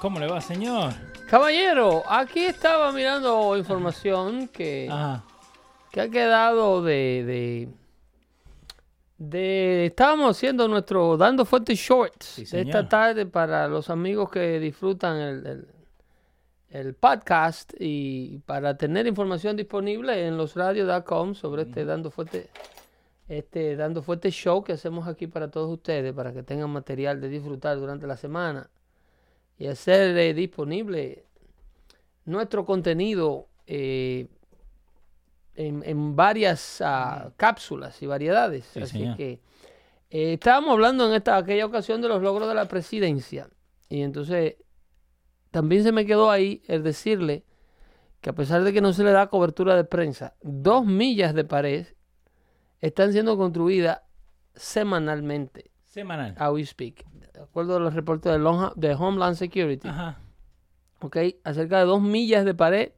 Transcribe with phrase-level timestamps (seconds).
[0.00, 0.92] ¿Cómo le va, señor?
[1.28, 5.24] Caballero, aquí estaba mirando información que, Ajá.
[5.90, 7.68] que ha quedado de, de,
[9.18, 12.66] de- Estábamos haciendo nuestro Dando Fuertes Shorts Sí, de señor.
[12.66, 15.68] esta tarde para los amigos que disfrutan el, el-
[16.70, 22.50] el podcast y para tener información disponible en losradios.com sobre este Dando Fuerte
[23.26, 27.28] este Dando Fuerte Show que hacemos aquí para todos ustedes, para que tengan material de
[27.30, 28.68] disfrutar durante la semana
[29.58, 31.24] y hacer eh, disponible
[32.24, 34.28] nuestro contenido eh,
[35.54, 38.66] en, en varias ah, cápsulas y variedades.
[38.72, 39.16] Sí, Así señor.
[39.16, 39.40] que
[40.10, 43.48] eh, estábamos hablando en esta aquella ocasión de los logros de la presidencia.
[43.88, 44.56] Y entonces
[45.50, 47.44] también se me quedó ahí el decirle
[48.20, 51.44] que a pesar de que no se le da cobertura de prensa, dos millas de
[51.44, 51.86] pared
[52.80, 54.00] están siendo construidas
[54.54, 56.34] semanalmente Semanal.
[56.38, 57.04] a we speak.
[57.38, 60.18] De acuerdo a los reportes de, Homeland Security, Ajá.
[61.00, 61.16] ¿ok?
[61.44, 62.90] acerca de dos millas de pared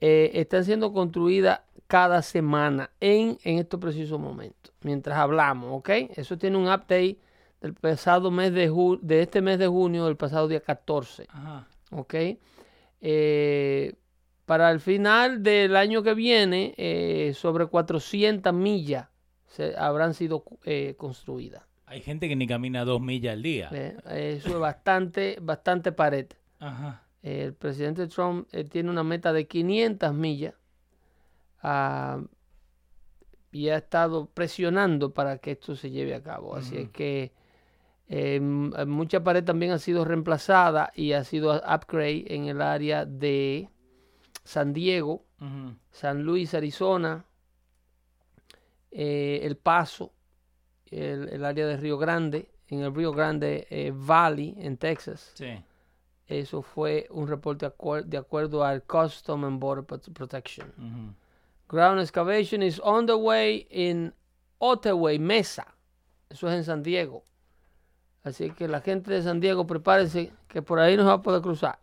[0.00, 5.90] eh, están siendo construidas cada semana en, en estos precisos momentos, mientras hablamos, ¿ok?
[6.16, 7.18] Eso tiene un update
[7.60, 11.68] del pasado mes de, ju- de este mes de junio, del pasado día 14, Ajá.
[11.92, 12.14] ¿ok?
[13.00, 13.94] Eh,
[14.44, 19.06] para el final del año que viene, eh, sobre 400 millas
[19.46, 21.62] se, habrán sido eh, construidas.
[21.86, 23.68] Hay gente que ni camina dos millas al día.
[23.72, 23.96] Eh,
[24.38, 26.26] Eso es bastante, bastante pared.
[26.58, 27.02] Ajá.
[27.22, 30.54] Eh, El presidente Trump eh, tiene una meta de 500 millas
[31.62, 32.20] ah,
[33.52, 36.56] y ha estado presionando para que esto se lleve a cabo.
[36.56, 37.32] Así es que
[38.08, 43.04] eh, m- mucha pared también ha sido reemplazada y ha sido upgrade en el área
[43.06, 43.68] de
[44.44, 45.24] San Diego.
[45.92, 47.24] San Luis, Arizona,
[48.90, 50.12] eh, El Paso,
[50.90, 55.32] el, el área de Río Grande, en el Río Grande eh, Valley, en Texas.
[55.34, 55.62] Sí.
[56.26, 61.14] Eso fue un reporte acuer- de acuerdo al Custom and Border Prot- Protection.
[61.68, 64.12] Ground excavation is on the way in
[64.58, 65.66] Ottaway, Mesa.
[66.28, 67.22] Eso es en San Diego.
[68.24, 71.22] Así que la gente de San Diego, prepárense que por ahí no se va a
[71.22, 71.78] poder cruzar.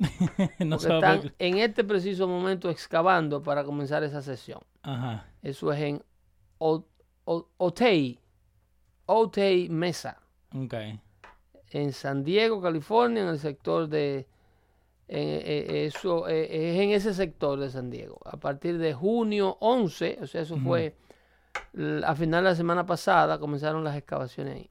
[0.59, 4.21] no Porque se va a están poder- en este preciso momento excavando para comenzar esa
[4.21, 4.59] sesión.
[4.81, 5.25] Ajá.
[5.41, 6.03] Eso es en
[7.57, 8.19] Otay,
[9.05, 10.19] Otay Mesa,
[11.71, 14.27] en San Diego, California, en el sector de...
[15.07, 18.19] en- eh, eso eh, es en ese sector de San Diego.
[18.25, 20.95] A partir de junio 11, o sea, eso fue
[22.05, 24.69] a final de la semana pasada, comenzaron las excavaciones ahí.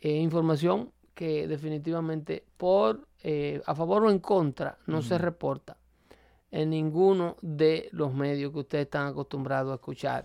[0.00, 5.76] Eh, información que definitivamente por eh, a favor o en contra no se reporta
[6.50, 10.24] en ninguno de los medios que ustedes están acostumbrados a escuchar.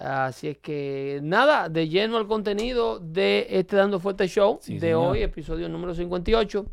[0.00, 4.80] Así es que nada, de lleno al contenido de este Dando Fuerte Show Sí, de
[4.80, 5.12] señor.
[5.12, 6.66] hoy, episodio número 58.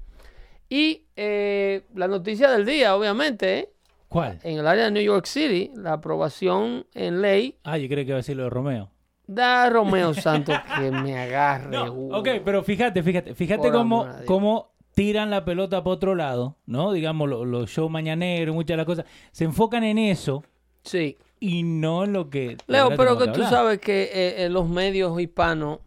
[0.70, 3.70] Y eh, la noticia del día, obviamente, ¿eh?
[4.08, 4.40] ¿Cuál?
[4.44, 8.10] en el área de New York City, la aprobación en ley Ah, yo creo que
[8.10, 8.92] iba a decir lo de Romeo.
[9.28, 11.70] da Romeo Santos que me agarre.
[11.70, 12.16] No, uh.
[12.16, 16.92] ok, pero fíjate, fíjate, fíjate cómo, cómo tiran la pelota para otro lado, ¿no?
[16.92, 19.06] Digamos, lo- los shows mañaneros, muchas de las cosas.
[19.32, 20.44] Se enfocan en eso
[20.84, 21.18] Sí.
[21.42, 22.56] Y no lo que...
[22.68, 25.80] Leo, pero que tú sabes que eh, eh, los medios hispanos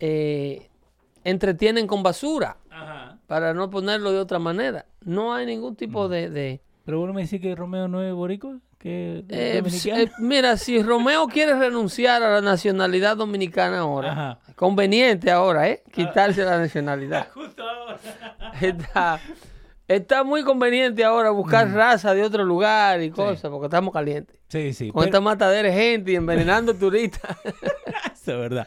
[0.00, 0.68] eh,
[1.24, 3.18] entretienen con basura, Ajá.
[3.26, 4.86] para no ponerlo de otra manera.
[5.04, 5.76] No hay ningún Mm.
[5.76, 6.30] tipo de...
[6.30, 10.00] de- Pero vos no me decís que Romeo no es boricua, que Eh, dominicano.
[10.02, 14.38] eh, mira, si Romeo quiere renunciar a la nacionalidad dominicana ahora, Ajá.
[14.54, 15.82] conveniente ahora, ¿eh?
[15.92, 17.28] Quitarse la nacionalidad.
[17.34, 17.98] Justo ahora.
[18.60, 19.20] Está,
[19.88, 24.36] está muy conveniente ahora buscar raza de otro lugar y cosas, porque estamos calientes.
[24.48, 24.90] Sí, sí.
[24.90, 27.36] Con pero- esta matadera de gente y envenenando turistas.
[28.14, 28.66] Eso es verdad.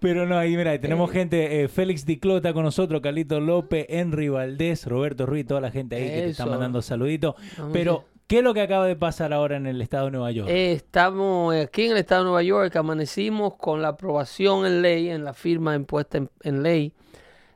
[0.00, 4.86] Pero no, ahí mira, tenemos gente, eh, Félix Diclota con nosotros, Carlito López, Henry Valdés,
[4.86, 7.34] Roberto Ruiz, toda la gente ahí que te está mandando saluditos.
[7.58, 10.30] No, Pero ¿Qué es lo que acaba de pasar ahora en el estado de Nueva
[10.30, 10.48] York?
[10.48, 15.10] Eh, estamos aquí en el estado de Nueva York, amanecimos con la aprobación en ley,
[15.10, 16.94] en la firma impuesta en, en ley,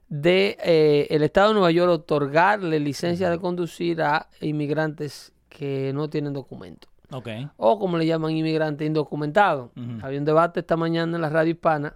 [0.08, 6.08] de eh, el estado de Nueva York otorgarle licencia de conducir a inmigrantes que no
[6.08, 6.88] tienen documento.
[7.10, 7.28] ok.
[7.56, 9.70] O como le llaman inmigrantes indocumentados.
[9.76, 9.98] Ujú.
[10.02, 11.94] Había un debate esta mañana en la radio hispana,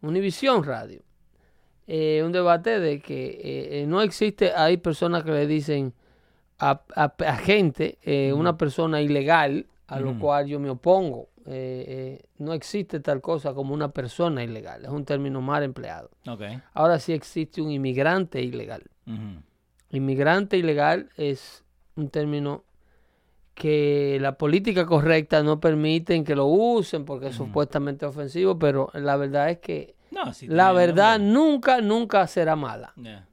[0.00, 1.02] Univisión Radio.
[1.86, 5.92] eh, un debate de que eh, eh, no existe, hay personas que le dicen
[6.58, 11.28] a, a- a gente, eh, una persona ilegal, a lo cual yo me opongo.
[11.46, 16.10] Eh, eh, no existe tal cosa como una persona ilegal, es un término mal empleado.
[16.72, 18.84] Ahora sí existe un inmigrante ilegal.
[19.90, 21.64] Inmigrante ilegal es
[21.96, 22.64] un término
[23.54, 29.16] que la política correcta no permiten que lo usen porque es supuestamente ofensivo, pero la
[29.16, 32.94] verdad es que No, sí la verdad nunca, nunca será mala.
[32.96, 33.26] Yeah.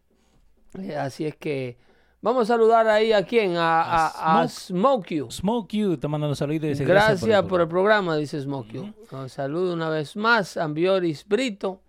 [0.77, 1.77] Eh, Así es que
[2.21, 5.31] vamos a saludar ahí a quién, a, a, a Smoke You.
[5.31, 7.29] Smoke You está mandando saludos y dice Gracias, por
[7.61, 7.69] el programa.
[7.69, 8.93] programa, dice Smoke You.
[9.27, 11.81] Saludo una vez más, Ambioris Brito,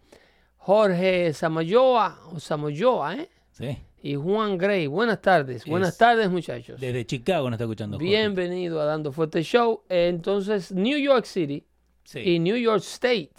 [0.59, 3.29] Jorge Samayoa, o Samoyoa, ¿eh?
[3.53, 3.79] Sí.
[4.03, 4.87] y Juan Gray.
[4.87, 6.81] Buenas tardes, buenas Es- tardes muchachos.
[6.81, 7.97] Desde Chicago nos está escuchando.
[7.97, 8.09] Jorge.
[8.09, 9.83] Bienvenido a Dando Fuerte Show.
[9.89, 11.65] Entonces, New York City
[12.05, 12.21] Sí.
[12.21, 13.31] y New York State,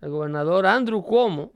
[0.00, 1.52] el gobernador Andrew Cuomo.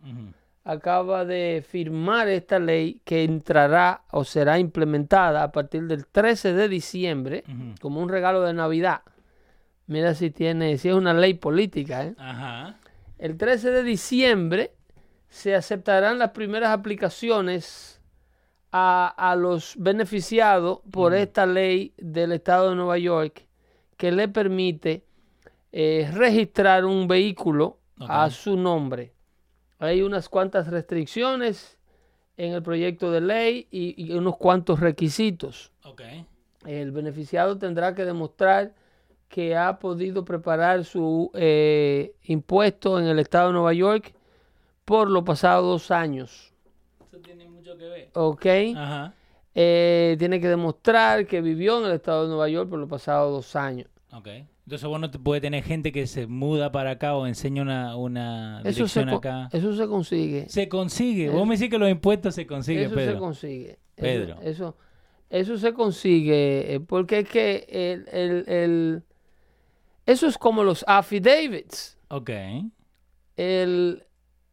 [0.67, 6.69] Acaba de firmar esta ley que entrará o será implementada a partir del 13 de
[6.69, 7.45] diciembre
[7.81, 9.03] como un regalo de Navidad.
[9.87, 12.15] Mira si tiene, si es una ley política, ¿eh?
[12.19, 12.77] Ajá.
[13.17, 14.73] El 13 de diciembre
[15.29, 18.03] se aceptarán las primeras aplicaciones
[18.73, 23.47] a, a los beneficiados por esta ley del estado de Nueva York
[23.97, 25.05] que le permite
[25.71, 29.16] eh, registrar un vehículo a su nombre.
[29.79, 31.79] Hay unas cuantas restricciones
[32.37, 35.73] en el proyecto de ley y, y unos cuantos requisitos.
[35.85, 36.03] Ok.
[36.67, 38.75] El beneficiado tendrá que demostrar
[39.29, 44.15] que ha podido preparar su eh, impuesto en el estado de Nueva York
[44.85, 46.53] por los pasados dos años.
[47.07, 48.11] Eso tiene mucho que ver.
[48.15, 48.47] ¿Ok?
[48.77, 49.15] Ajá.
[49.55, 53.33] Eh, tiene que demostrar que vivió en el estado de Nueva York por los pasados
[53.33, 53.89] dos años.
[54.13, 54.29] Ok.
[54.67, 57.97] Entonces vos no te puede tener gente que se muda para acá o enseña una,
[57.97, 59.49] una Eso dirección acá.
[59.53, 60.49] eso se consigue.
[60.49, 61.27] Se consigue.
[61.27, 63.13] Eso- Vos me decís que los impuestos se consiguen, eso Pedro.
[63.13, 63.71] se consigue.
[63.71, 64.37] Eso- Pedro.
[64.43, 64.77] Eso,
[65.31, 69.03] eso, se consigue eh, porque es que el, el- el-
[70.05, 71.97] eso es como los affidavits.
[72.09, 72.31] Ok.
[73.37, 74.03] El,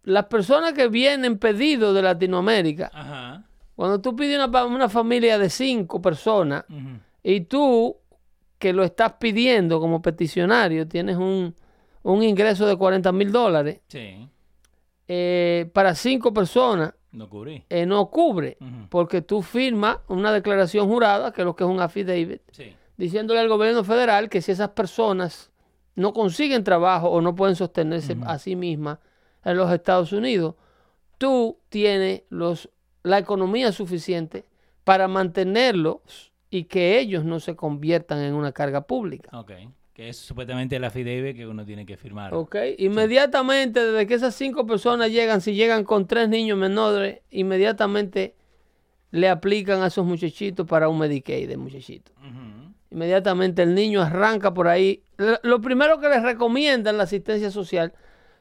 [0.04, 3.45] las personas que vienen pedidos de Latinoamérica, Ajá.
[3.75, 6.66] cuando tú pides una, una familia de cinco personas
[7.24, 7.95] y tú
[8.60, 11.54] que lo estás pidiendo como peticionario tienes un,
[12.04, 14.28] un ingreso de 40 mil dólares, Sí.
[15.08, 17.64] eh, para cinco personas No cubrí.
[17.70, 18.58] eh, no cubre
[18.90, 22.74] porque tú firmas una declaración jurada, que es lo que es un affidavit, Sí.
[22.98, 25.52] diciéndole al gobierno federal que si esas personas
[25.96, 29.00] no consiguen trabajo o no pueden sostenerse a sí mismas
[29.44, 30.56] en los Estados Unidos,
[31.18, 32.70] tú tienes los,
[33.04, 34.46] la economía suficiente
[34.84, 39.30] para mantenerlos y que ellos no se conviertan en una carga pública.
[39.38, 39.52] Ok.
[39.94, 42.34] Que es supuestamente el affidavit que uno tiene que firmar.
[42.34, 42.56] ¿Ok?
[42.78, 48.36] Inmediatamente, desde que esas cinco personas llegan, si llegan con tres niños menores, inmediatamente
[49.12, 52.14] le aplican a esos muchachitos para un Medicaid de muchachitos.
[52.92, 55.04] Inmediatamente el niño arranca por ahí.
[55.18, 57.94] Lo- Lo primero que les recomiendan la asistencia social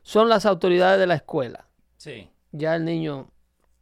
[0.02, 1.66] son las autoridades de la escuela.
[1.96, 2.28] Sí.
[2.52, 3.30] Ya el niño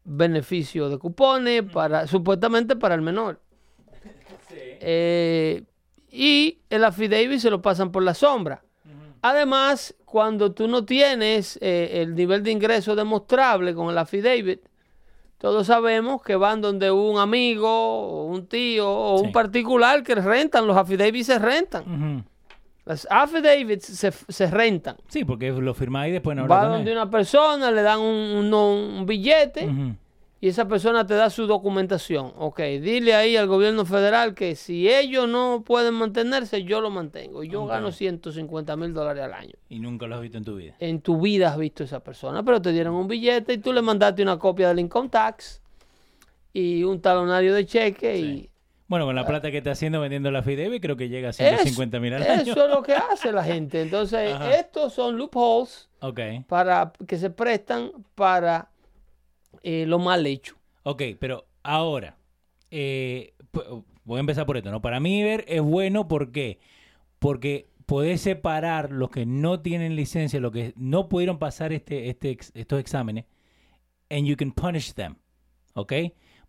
[0.05, 3.41] beneficio de cupones para supuestamente para el menor.
[4.81, 5.63] Eh,
[6.11, 8.63] y el affidavit se lo pasan por la sombra.
[9.23, 14.61] Además, cuando tú no tienes eh, el nivel de ingreso demostrable con el affidavit,
[15.39, 19.27] todos sabemos que van donde un amigo, o un tío o Sí.
[19.27, 21.83] un particular que rentan, los affidavits se rentan.
[21.83, 22.25] Ujú.
[22.87, 24.97] Las affidavits se, se rentan.
[25.09, 28.55] Sí, porque lo firmáis y después no Va donde una persona, le dan un, un-
[28.55, 29.69] un billete.
[30.43, 32.33] Y esa persona te da su documentación.
[32.39, 37.45] Ok, dile ahí al gobierno federal que si ellos no pueden mantenerse, yo lo mantengo.
[37.45, 37.69] Yo Ok.
[37.71, 39.53] gano 150 mil dólares al año.
[39.69, 40.75] Y nunca lo has visto en tu vida.
[40.79, 43.73] En tu vida has visto a esa persona, pero te dieron un billete y tú
[43.73, 45.61] le mandaste una copia del income tax
[46.53, 48.51] y un talonario de cheque y
[48.89, 52.01] Bueno, con la plata que está haciendo vendiendo la affidavit, creo que llega a 150
[52.01, 52.53] mil al año.
[52.53, 53.83] eso es lo que hace la gente.
[53.83, 54.51] Entonces, Ajá.
[54.55, 55.91] estos son loopholes
[56.49, 58.70] para que se prestan para
[59.63, 60.57] eh, lo mal hecho.
[60.83, 62.17] Ok, pero ahora,
[62.71, 63.35] eh,
[64.05, 64.81] voy a empezar por esto, ¿no?
[64.81, 66.61] Para mí ver es bueno, ¿por qué?
[67.19, 72.39] Porque podés separar los que no tienen licencia, los que no pudieron pasar este, este,
[72.55, 73.25] estos exámenes,
[74.09, 75.17] and you can punish them,
[75.75, 75.93] ¿ok?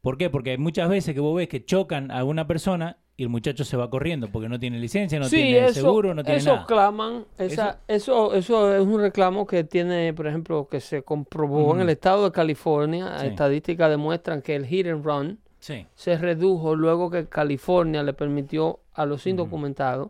[0.02, 0.30] ¿Por qué?
[0.30, 3.64] Porque hay muchas veces que vos ves que chocan a una persona y el muchacho
[3.64, 6.56] se va corriendo porque no tiene licencia, no sí, tiene eso, seguro, no tiene eso
[6.56, 6.66] nada.
[6.66, 11.82] claman, esa, eso, eso es un reclamo que tiene, por ejemplo, que se comprobó en
[11.82, 13.20] el estado de California.
[13.20, 13.28] Sí.
[13.28, 15.86] Estadísticas demuestran que el hit and run Sí.
[15.94, 20.10] se redujo luego que California le permitió a los indocumentados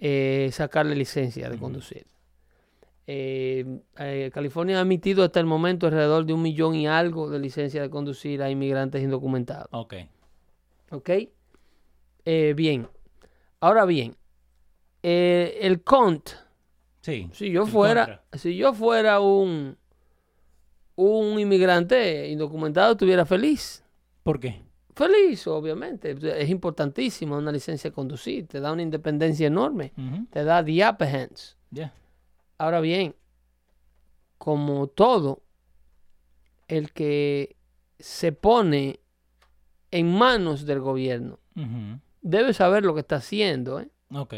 [0.00, 2.06] eh, sacarle licencia de conducir.
[3.06, 3.66] Eh,
[3.98, 7.82] eh, California ha emitido hasta el momento alrededor de un millón y algo de licencias
[7.82, 9.68] de conducir a inmigrantes indocumentados.
[9.72, 9.94] Ok.
[10.90, 11.10] ¿Ok?
[12.24, 12.88] Eh, bien.
[13.60, 14.16] Ahora bien,
[15.02, 16.30] eh, el CONT,
[17.00, 17.28] Sí.
[17.32, 18.38] si yo fuera, contra.
[18.38, 19.76] si yo fuera un,
[20.96, 23.84] un inmigrante indocumentado, estuviera feliz.
[24.22, 24.62] ¿Por qué?
[24.94, 26.16] Feliz, obviamente.
[26.40, 28.46] Es importantísimo una licencia de conducir.
[28.46, 29.92] Te da una independencia enorme.
[30.30, 31.56] Te da the upper hands.
[32.58, 33.14] Ahora bien,
[34.38, 35.42] como todo,
[36.68, 37.56] el que
[37.98, 39.00] se pone
[39.90, 43.78] en manos del gobierno Ujú, debe saber lo que está haciendo.
[43.78, 43.88] ¿eh?
[44.12, 44.34] Ok.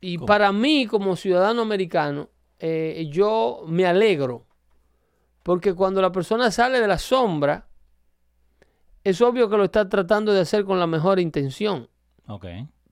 [0.00, 0.26] Y ¿Cómo?
[0.26, 4.46] para mí, como ciudadano americano, eh, yo me alegro.
[5.42, 7.66] Porque cuando la persona sale de la sombra,
[9.04, 11.88] es obvio que lo está tratando de hacer con la mejor intención.
[12.26, 12.46] Ok.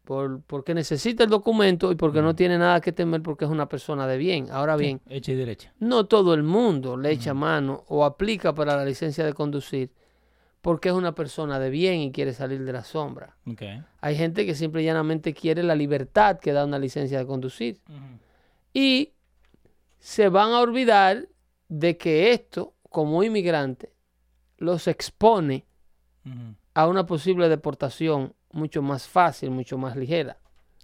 [0.04, 3.68] por- porque necesita el documento y porque no tiene nada que temer porque es una
[3.68, 4.46] persona de bien.
[4.52, 5.74] Ahora bien, Sí, hecha y derecha.
[5.80, 9.90] no todo el mundo le echa mano o aplica para la licencia de conducir
[10.66, 13.36] porque es una persona de bien y quiere salir de la sombra.
[14.00, 17.80] Hay gente que simple y llanamente quiere la libertad que da una licencia de conducir.
[18.74, 19.12] Y
[20.00, 21.28] se van a olvidar
[21.68, 23.92] de que esto, como inmigrante,
[24.58, 25.66] los expone
[26.74, 30.36] a una posible deportación mucho más fácil, mucho más ligera.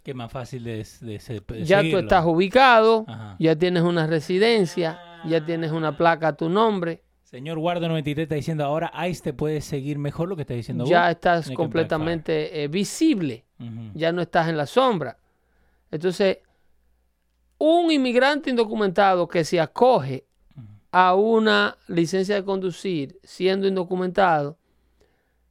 [0.05, 3.35] Que es más fácil de, de ya tú estás ubicado, Ajá.
[3.41, 8.35] ya tienes una residencia, ya tienes una placa a tu nombre, Señor Guardo 93 está
[8.35, 11.11] diciendo ahora ICE te puede seguir mejor lo que está diciendo ya vos.
[11.13, 13.47] estás completamente eh, visible,
[13.95, 15.17] ya no estás en la sombra.
[15.91, 16.39] Entonces,
[17.57, 20.27] un inmigrante indocumentado que se acoge
[20.91, 24.59] a una licencia de conducir siendo indocumentado,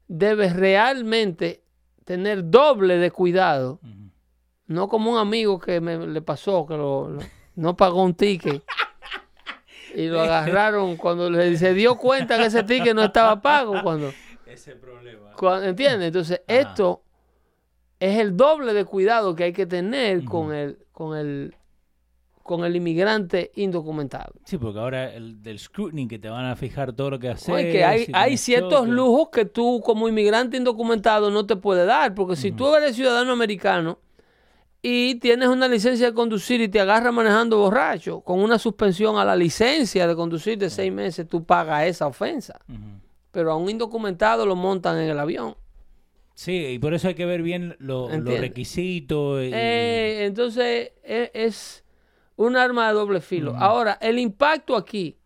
[0.07, 1.63] debe realmente
[2.05, 3.79] tener doble de cuidado.
[4.67, 7.21] No como un amigo que me le pasó, que lo, lo-
[7.55, 8.61] no pagó un ticket.
[9.95, 13.81] Y lo agarraron cuando le, se dio cuenta que ese ticket no estaba pago.
[13.83, 14.11] Cuando,
[14.45, 15.31] Ese problema.
[15.37, 16.07] cuando- ¿Entiendes?
[16.07, 16.59] Entonces, Ajá.
[16.59, 17.03] esto
[17.99, 21.55] es el doble de cuidado que hay que tener con, el, con, el,
[22.41, 24.33] con el inmigrante indocumentado.
[24.45, 27.49] Sí, porque ahora el del scrutiny que te van a fijar todo lo que haces.
[27.49, 31.85] Oye, que hay, si hay ciertos lujos que tú como inmigrante indocumentado no te puedes
[31.85, 33.99] dar, porque si tú eres ciudadano americano
[34.81, 39.25] y tienes una licencia de conducir y te agarras manejando borracho, con una suspensión a
[39.25, 42.59] la licencia de conducir de seis meses, tú pagas esa ofensa.
[43.31, 45.55] Pero a un indocumentado lo montan en el avión.
[46.33, 49.43] Sí, y por eso hay que ver bien lo- los requisitos.
[49.43, 51.83] y- Eh, entonces e- es
[52.35, 53.53] un arma de doble filo.
[53.55, 55.17] Ahora, el impacto aquí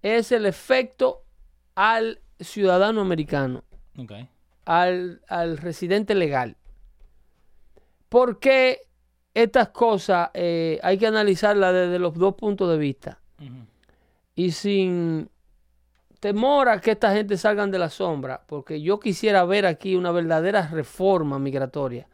[0.00, 1.24] es el efecto
[1.74, 3.64] al ciudadano americano.
[4.64, 6.56] Al, al residente legal.
[8.10, 8.80] ¿Por qué
[9.32, 13.20] estas cosas eh, hay que analizarlas desde los dos puntos de vista?
[14.34, 15.30] Y sin
[16.18, 20.10] temor a que esta gente salgan de la sombra, porque yo quisiera ver aquí una
[20.10, 22.08] verdadera reforma migratoria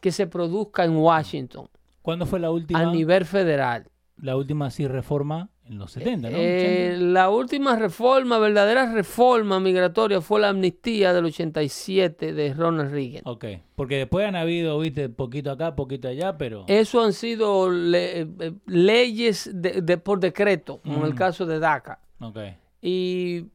[0.00, 1.68] que se produzca en Washington
[2.00, 2.80] ¿Cuándo fue la última?
[2.80, 3.88] a nivel federal.
[4.16, 6.36] La última sí reforma en los 70, ¿no?
[6.38, 7.04] Eh, 80.
[7.12, 13.22] la última reforma, verdadera reforma migratoria fue la amnistía del 87 de Ronald Reagan.
[13.24, 16.64] Ok, porque después han habido, viste, poquito acá, poquito allá, pero...
[16.68, 21.18] Eso han sido le- eh, leyes de, de- por decreto, como en el Ujú.
[21.18, 22.38] caso de DACA, Ok.
[22.80, 23.46] y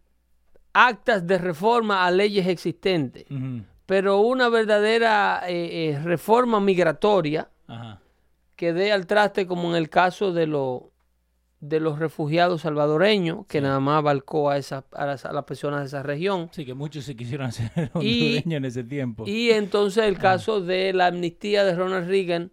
[0.74, 3.26] actas de reforma a leyes existentes.
[3.86, 8.02] Pero una verdadera eh, eh, reforma migratoria Ajá.
[8.56, 10.92] que dé al traste, como en el caso de, lo-
[11.60, 15.80] de los refugiados salvadoreños, que nada más abarcó a, esas, a, las, a las personas
[15.82, 16.50] de esa región.
[16.52, 19.24] Sí, que muchos se quisieron hacer Y- en ese tiempo.
[19.28, 22.52] Y entonces el caso de la amnistía de Ronald Reagan,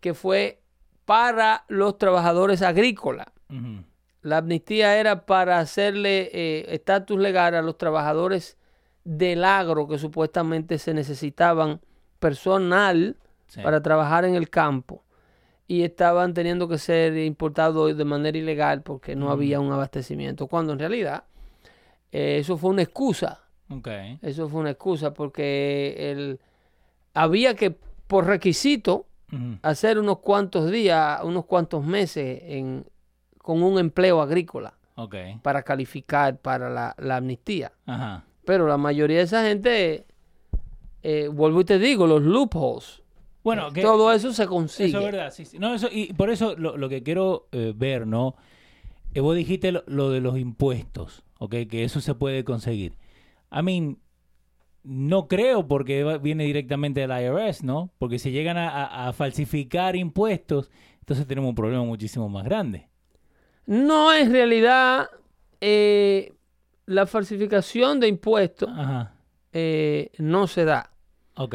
[0.00, 0.60] que fue
[1.06, 3.26] para los trabajadores agrícolas.
[4.22, 8.56] La amnistía era para hacerle eh, estatus legal a los trabajadores
[9.04, 11.80] del agro que supuestamente se necesitaban
[12.18, 13.60] personal Sí.
[13.62, 15.04] para trabajar en el campo
[15.66, 20.72] y estaban teniendo que ser importados de manera ilegal porque no había un abastecimiento, cuando
[20.72, 21.24] en realidad
[22.12, 23.40] eh, eso fue una excusa,
[24.22, 26.40] eso fue una excusa porque el,
[27.14, 29.06] había que por requisito
[29.62, 32.86] hacer unos cuantos días, unos cuantos meses en,
[33.38, 34.74] con un empleo agrícola
[35.42, 37.72] para calificar para la, la amnistía.
[37.84, 38.24] Ajá.
[38.44, 40.06] Pero la mayoría de esa gente
[41.06, 43.02] eh, vuelvo y te digo, los loopholes.
[43.44, 44.88] Bueno, que Todo eso se consigue.
[44.88, 45.58] eso es verdad, sí, sí.
[45.58, 48.34] No, eso, y por eso lo, lo que quiero eh, ver, ¿no?
[49.14, 51.54] Eh, vos dijiste lo, lo de los impuestos, ¿ok?
[51.70, 52.96] Que eso se puede conseguir.
[53.52, 53.98] I mean,
[54.82, 57.90] no creo porque va- viene directamente del IRS, ¿no?
[57.98, 60.70] Porque si llegan a, a- a falsificar impuestos,
[61.00, 62.88] entonces tenemos un problema muchísimo más grande.
[63.66, 65.08] No, en realidad,
[65.60, 66.32] eh,
[66.86, 69.14] la falsificación de impuestos Ajá,
[69.52, 70.90] eh, no se da.
[71.36, 71.54] ok.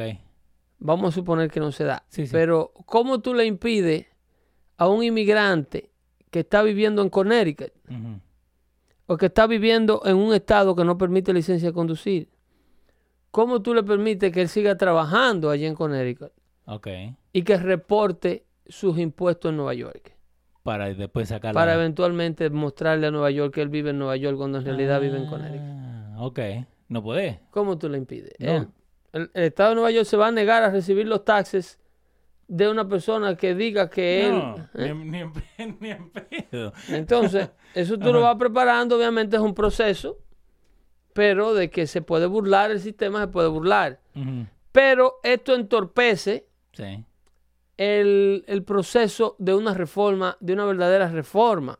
[0.79, 2.03] Vamos a suponer que no se da.
[2.09, 2.31] Sí, sí.
[2.31, 4.07] Pero, ¿cómo tú le impides
[4.77, 5.91] a un inmigrante
[6.31, 7.71] que está viviendo en Connecticut
[9.07, 12.29] o que está viviendo en un estado que no permite licencia de conducir?
[13.31, 16.31] ¿Cómo tú le permites que él siga trabajando allí en Connecticut
[16.65, 16.87] Ok.
[17.33, 20.15] y que reporte sus impuestos en Nueva York?
[20.63, 24.37] Para después sacar Para eventualmente mostrarle a Nueva York que él vive en Nueva York
[24.37, 26.19] cuando en realidad vive en Ah, Connecticut.
[26.21, 26.39] Ok,
[26.89, 27.37] no podés.
[27.51, 28.33] ¿Cómo tú le impides?
[28.39, 28.71] No.
[29.13, 31.79] El, el Estado de Nueva York se va a negar a recibir los taxes
[32.47, 34.41] de una persona que diga que él...
[34.75, 34.93] ¿eh?
[34.93, 35.43] ni, ni en pe-
[35.79, 36.73] ni en pedo.
[36.89, 40.17] Entonces, eso tú lo vas preparando, obviamente es un proceso,
[41.13, 43.99] pero de que se puede burlar el sistema, se puede burlar.
[44.71, 47.03] Pero esto entorpece Sí.
[47.77, 51.79] el, el proceso de una reforma, de una verdadera reforma.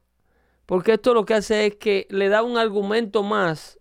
[0.66, 3.80] Porque esto lo que hace es que le da un argumento más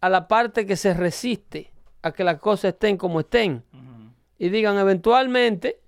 [0.00, 1.71] a la parte que se resiste
[2.02, 3.62] a que las cosas estén como estén.
[4.38, 5.80] Y digan, eventualmente,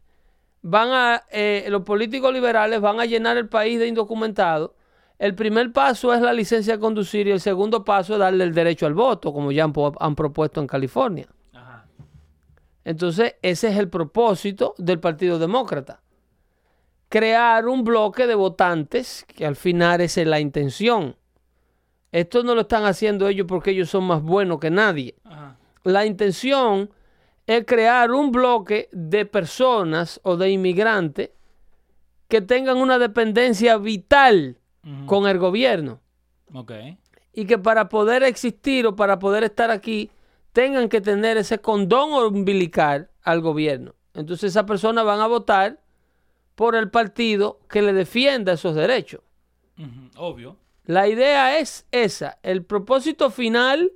[0.63, 4.71] van a, eh, los políticos liberales van a llenar el país de indocumentados.
[5.19, 8.55] El primer paso es la licencia de conducir y el segundo paso es darle el
[8.55, 11.29] derecho al voto, como ya han, propuesto en California.
[11.53, 11.87] Ajá.
[12.85, 16.01] Entonces, ese es el propósito del Partido Demócrata.
[17.09, 21.17] Crear un bloque de votantes, que al final esa es la intención.
[22.11, 25.17] Esto no lo están haciendo ellos porque ellos son más buenos que nadie.
[25.25, 25.57] Ajá.
[25.85, 26.91] La intención
[27.47, 31.31] es crear un bloque de personas o de inmigrantes
[32.29, 34.59] que tengan una dependencia vital
[35.07, 36.01] con el gobierno
[36.53, 36.73] Ok.
[37.33, 40.11] y que para poder existir o para poder estar aquí
[40.53, 43.95] tengan que tener ese condón umbilical al gobierno.
[44.15, 45.81] Entonces esas personas van a votar
[46.55, 49.21] por el partido que le defienda esos derechos.
[50.17, 50.57] Obvio.
[50.85, 52.39] La idea es esa.
[52.43, 53.91] El propósito final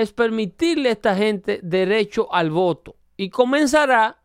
[0.00, 2.96] es permitirle a esta gente derecho al voto.
[3.16, 4.18] Y comenzará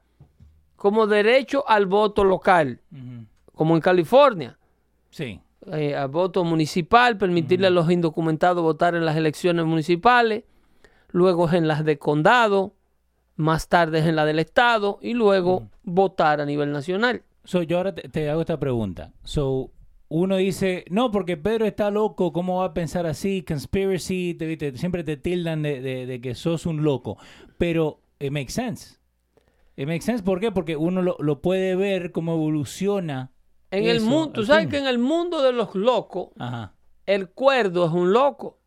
[0.75, 2.81] como derecho al voto local,
[3.55, 4.57] como en California.
[5.09, 5.39] Sí.
[5.71, 10.43] eh, al voto municipal, permitirle a los indocumentados votar en las elecciones municipales,
[11.09, 12.73] luego en las de condado,
[13.35, 17.23] más tarde en la del estado y luego votar a nivel nacional.
[17.45, 19.11] So, yo ahora te, te hago esta pregunta.
[19.23, 19.71] So,
[20.15, 23.41] uno dice, no, porque Pedro está loco, ¿cómo va a pensar así?
[23.43, 27.17] Conspiracy, te, siempre te tildan de, de- de que sos un loco.
[27.57, 28.99] Pero it makes sense.
[29.75, 30.51] It makes sense, ¿por qué?
[30.51, 33.31] Porque uno lo, lo puede ver cómo evoluciona.
[33.71, 36.75] En el mundo, tú sabes que en el mundo de los locos, Ajá.
[37.07, 38.59] el cuerdo es un loco.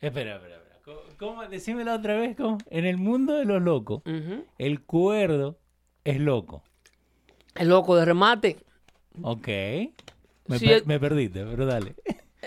[0.00, 0.80] Espera, espera, espera.
[0.82, 1.48] ¿Cómo, cómo?
[1.48, 2.56] Decímelo otra vez, ¿cómo?
[2.70, 4.00] En el mundo de los locos,
[4.56, 5.58] el cuerdo
[6.04, 6.62] es loco.
[7.56, 8.56] El loco de remate.
[9.20, 9.48] Ok.
[10.50, 11.94] Me, per- me perdiste, pero dale.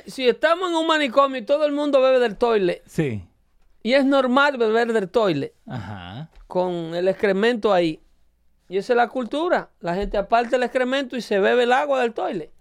[0.08, 3.24] Si estamos en un manicomio y todo el mundo bebe del toilet, Sí.
[3.84, 6.30] y es normal beber del toilet, Ajá.
[6.48, 8.00] con el excremento ahí.
[8.70, 9.70] Y esa es la cultura.
[9.82, 12.52] La gente aparta el excremento y se bebe el agua del toilet.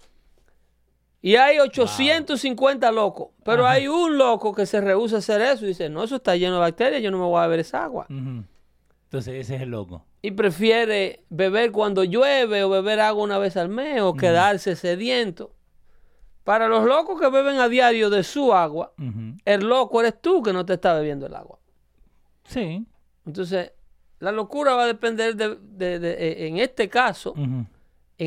[1.22, 3.28] Y hay 850 locos.
[3.44, 6.34] Pero hay un loco que se rehúsa a hacer eso y dice, no, eso está
[6.36, 8.06] lleno de bacterias, yo no me voy a beber esa agua.
[8.08, 10.04] Entonces ese es el loco.
[10.22, 15.54] Y prefiere beber cuando llueve o beber agua una vez al mes o quedarse sediento.
[16.44, 18.92] Para los locos que beben a diario de su agua,
[19.44, 21.58] el loco eres tú que no te está bebiendo el agua.
[22.44, 22.86] Sí.
[23.26, 23.72] Entonces,
[24.20, 27.66] la locura va a depender de, de- de- eh, en este caso, en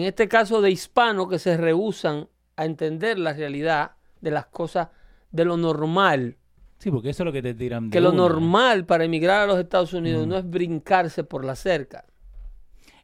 [0.04, 2.28] este caso de hispanos que se rehusan
[2.58, 4.90] a entender la realidad de las cosas,
[5.32, 6.38] de lo normal.
[6.86, 8.18] Sí, porque eso es lo que te tiran de Que lo una.
[8.20, 12.06] normal para emigrar a los Estados Unidos no es brincarse por la cerca.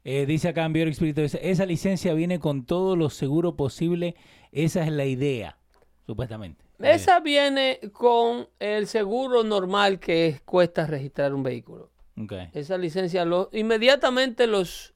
[0.04, 4.16] Eh, dice acá en Bior Espíritu, esa licencia viene con todo lo seguro posible.
[4.52, 5.58] Esa es la idea,
[6.06, 6.64] supuestamente.
[6.78, 11.90] Esa viene con el seguro normal que es- cuesta registrar un vehículo.
[12.16, 12.24] idea.
[12.50, 12.56] Ok.
[12.56, 14.94] Esa licencia, lo, inmediatamente los,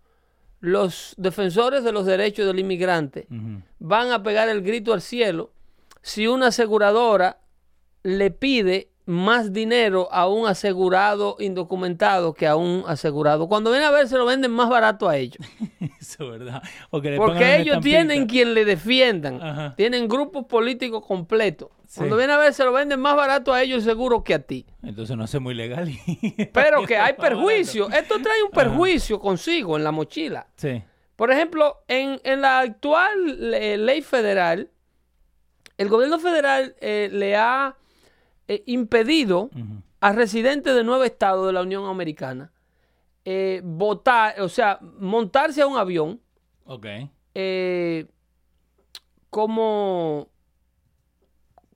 [0.60, 3.28] los defensores de los derechos del inmigrante
[3.80, 5.54] van a pegar el grito al cielo
[6.04, 7.40] si una aseguradora
[8.06, 13.48] le pide más dinero a un asegurado indocumentado que a un asegurado.
[13.48, 15.38] Cuando viene a ver, se lo venden más barato a ellos.
[16.00, 16.62] Eso es verdad.
[16.92, 19.42] Porque ellos tienen quien le defiendan.
[19.42, 19.76] Ajá.
[19.76, 21.70] Tienen grupos políticos completos.
[21.88, 21.98] Sí.
[22.00, 24.66] Cuando viene a ver, se lo venden más barato a ellos seguro que a ti.
[24.84, 25.90] Entonces no sé muy legal.
[25.90, 27.90] y- Pero que hay perjuicio.
[27.90, 30.48] Esto trae un perjuicio consigo en la mochila.
[30.58, 30.84] Sí.
[31.16, 34.70] Por ejemplo, en, en la actual eh, ley federal,
[35.78, 37.76] el gobierno federal eh, le ha
[38.48, 39.50] eh, impedido
[40.00, 42.52] a residentes de nueve estados de la Unión Americana
[43.26, 46.22] eh, votar, o sea, montarse a un avión
[46.66, 46.86] Ok.
[47.34, 48.06] eh,
[49.30, 50.30] como,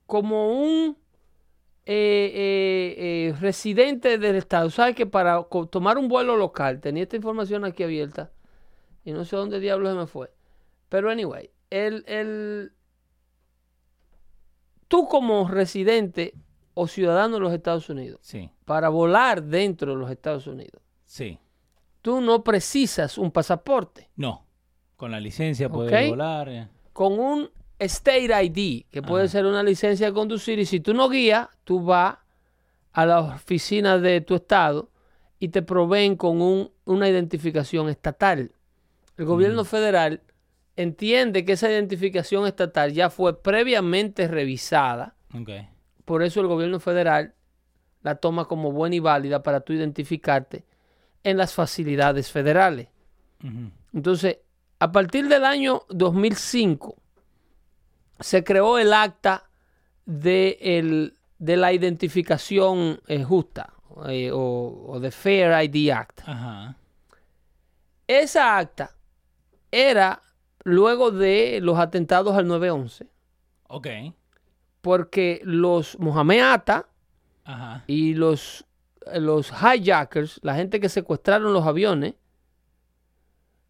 [0.05, 0.97] como un
[1.85, 4.69] eh, eh, eh, residente del estado.
[4.69, 8.31] ¿Sabes que para tomar un vuelo local, tenía esta información aquí abierta
[9.03, 10.31] y no sé dónde diablos se me fue.
[10.87, 12.73] Pero anyway, el, el,
[14.87, 16.33] tú como residente
[16.79, 18.49] o ciudadano de los Estados Unidos, Sí.
[18.65, 21.37] para volar dentro de los Estados Unidos, Sí.
[22.01, 24.09] tú no precisas un pasaporte.
[24.15, 24.45] No.
[24.95, 26.09] Con la licencia puede Ok.
[26.09, 26.49] volar.
[26.49, 26.67] eh.
[26.93, 31.07] con un State ID, que puede ser una licencia de conducir, y si tú no
[31.07, 32.17] guías, tú vas
[32.91, 34.89] a la oficina de tu estado
[35.39, 38.51] y te proveen con un- una identificación estatal.
[39.15, 40.21] El gobierno federal
[40.75, 45.49] entiende que esa identificación estatal ya fue previamente revisada, Ok.
[46.09, 47.35] Por eso el gobierno federal
[48.01, 50.65] la toma como buena y válida para tú identificarte
[51.23, 52.87] en las facilidades federales.
[53.93, 54.39] Entonces,
[54.79, 56.95] a partir del año 2005,
[58.19, 59.49] se creó el acta
[60.07, 63.71] de, el- de la identificación eh, justa
[64.07, 66.21] eh, o, o de Fair ID Act.
[68.07, 68.95] Esa acta
[69.71, 70.23] era
[70.63, 73.05] luego de los atentados al 9-11,
[73.67, 73.87] Ok.
[74.81, 75.97] Porque los
[77.45, 77.83] Ajá.
[77.87, 78.65] y los,
[79.15, 82.13] los hijackers, la gente que secuestraron los aviones,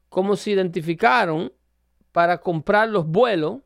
[0.09, 1.51] cómo se identificaron
[2.11, 3.57] para comprar los vuelos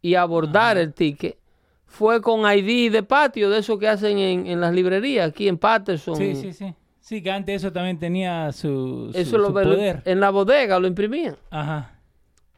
[0.00, 0.80] y abordar Ajá.
[0.82, 1.38] el ticket,
[1.86, 5.58] fue con ID de patio, de eso que hacen en, en las librerías, aquí en
[5.58, 6.16] Patterson.
[6.16, 6.74] Sí, sí, sí.
[7.00, 10.02] Sí, que antes eso también tenía su, su- Eso lo su poder.
[10.04, 11.36] en la bodega lo imprimían.
[11.50, 12.00] Ajá.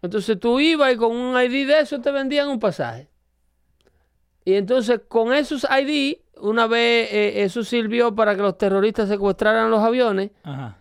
[0.00, 3.08] Entonces tú ibas y con un ID de eso te vendían un pasaje.
[4.48, 9.70] Y entonces con esos ID, una vez eh, eso sirvió para que los terroristas secuestraran
[9.70, 10.78] los aviones, Ajá.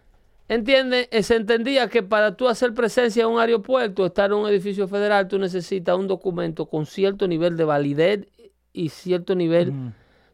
[0.48, 4.48] entiende, Eh, se entendía que para tú hacer presencia en un aeropuerto, estar en un
[4.48, 8.26] edificio federal, tú necesitas un documento con cierto nivel de validez
[8.72, 9.74] y cierto nivel,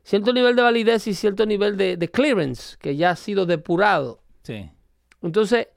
[0.03, 4.19] cierto nivel de validez y cierto nivel de, de clearance que ya ha sido depurado.
[4.43, 4.69] Sí.
[5.23, 5.69] Entonces,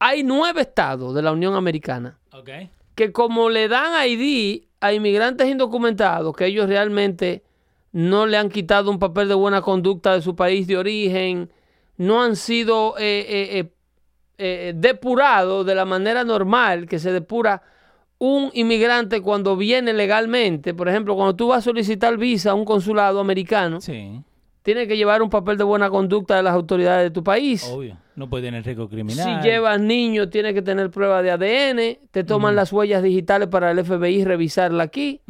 [0.00, 2.50] hay nueve estados de la Unión Americana Ok.
[2.94, 7.42] Que como le dan ID a inmigrantes indocumentados, que ellos realmente
[7.92, 11.50] no le han quitado un papel de buena conducta de su país de origen,
[11.96, 13.72] no han sido eh, eh, eh,
[14.38, 17.62] eh, depurados de la manera normal que se depura
[18.18, 20.74] un inmigrante cuando viene legalmente.
[20.74, 24.20] Por ejemplo, cuando tú vas a solicitar visa a un consulado americano, Sí.
[24.62, 27.68] tienes que llevar un papel de buena conducta de las autoridades de tu país.
[27.70, 27.96] Obvio.
[28.14, 29.42] No puede tener riesgo criminal.
[29.42, 33.70] Si llevas niños, tienes que tener prueba de ADN, te toman las huellas digitales para
[33.70, 35.22] el FBI revisarla aquí.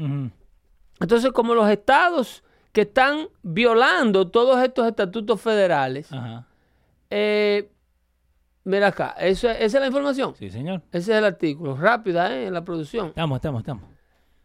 [1.01, 2.43] Entonces, como los estados
[2.73, 6.11] que están violando todos estos estatutos federales,
[7.11, 7.71] eh,
[8.65, 10.35] mira acá, eso, esa es la información.
[10.35, 10.83] Sí, señor.
[10.93, 11.77] Ese es el artículo.
[11.77, 12.47] Rápida, ¿eh?
[12.47, 13.09] En la producción.
[13.09, 13.92] Estamos, estamos, estamos.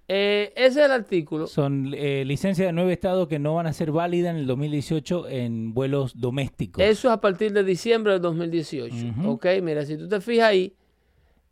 [0.09, 1.47] Eh, ese es el artículo.
[1.47, 5.27] Son eh, licencias de nueve estados que no van a ser válidas en el 2018
[5.27, 6.81] en vuelos domésticos.
[6.83, 8.95] Eso es a partir de diciembre del 2018.
[8.95, 9.29] Ujú.
[9.31, 10.73] Ok, mira, si tú te fijas ahí,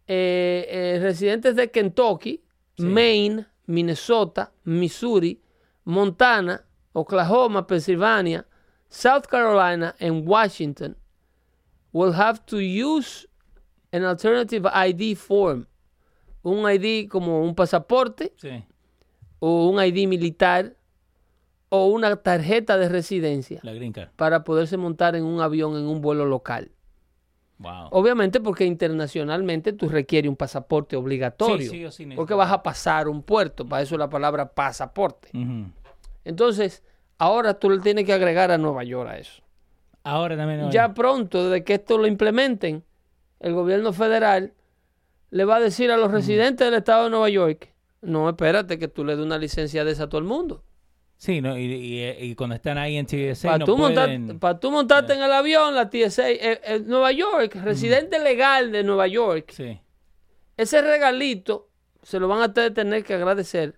[0.08, 2.42] eh, eh, residentes de Kentucky,
[2.78, 2.84] Sí.
[2.84, 5.42] Maine, Minnesota, Missouri,
[5.86, 8.46] Montana, Oklahoma, Pennsylvania,
[8.90, 10.96] South Carolina, and Washington
[11.94, 13.26] will have to use
[13.94, 15.68] an alternative ID form.
[16.46, 18.64] Un ID como un pasaporte Sí.
[19.40, 20.76] o un ID militar
[21.70, 24.10] o una tarjeta de residencia La green card.
[24.16, 26.72] para poderse montar en un avión en un vuelo local.
[27.58, 27.88] Wow.
[27.92, 31.70] Obviamente porque internacionalmente tú requieres un pasaporte obligatorio.
[31.72, 35.30] Sí, sí porque vas a pasar un puerto, para eso la palabra pasaporte.
[36.26, 36.84] Entonces,
[37.18, 39.42] ahora tú le tienes que agregar a Nueva York a eso.
[40.04, 40.70] Ahora también.
[40.70, 42.84] Ya pronto, de que esto lo implementen,
[43.40, 44.54] el gobierno federal
[45.36, 48.88] le va a decir a los residentes del estado de Nueva York, no, espérate que
[48.88, 50.64] tú le des una licencia de esa a todo el mundo.
[51.18, 54.40] Sí, no, y, y- y cuando están ahí en TSA Para no tú, pueden...
[54.40, 58.84] pa' tú montarte en el avión, la TSA, eh, eh, Nueva York, residente legal de
[58.84, 59.80] Nueva York, Sí.
[60.56, 61.70] ese regalito
[62.02, 63.78] se lo van a te- tener que agradecer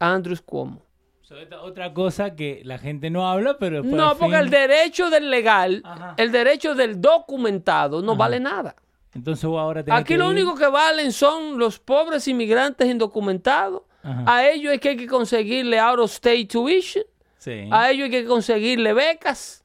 [0.00, 0.82] a Andrews Cuomo.
[1.22, 5.30] So, otra cosa que la gente no habla, pero No, porque fin- el derecho del
[5.30, 6.14] legal, Ajá.
[6.18, 8.18] el derecho del documentado no Ajá.
[8.18, 8.76] vale nada.
[9.14, 12.88] Entonces vos ahora tenés Aquí que lo ir- único que valen son los pobres inmigrantes
[12.88, 13.82] indocumentados.
[14.02, 14.24] Ajá.
[14.26, 17.04] A ellos es que hay que conseguirle out of state tuition.
[17.38, 17.68] Sí.
[17.70, 19.64] A ellos hay que conseguirle becas.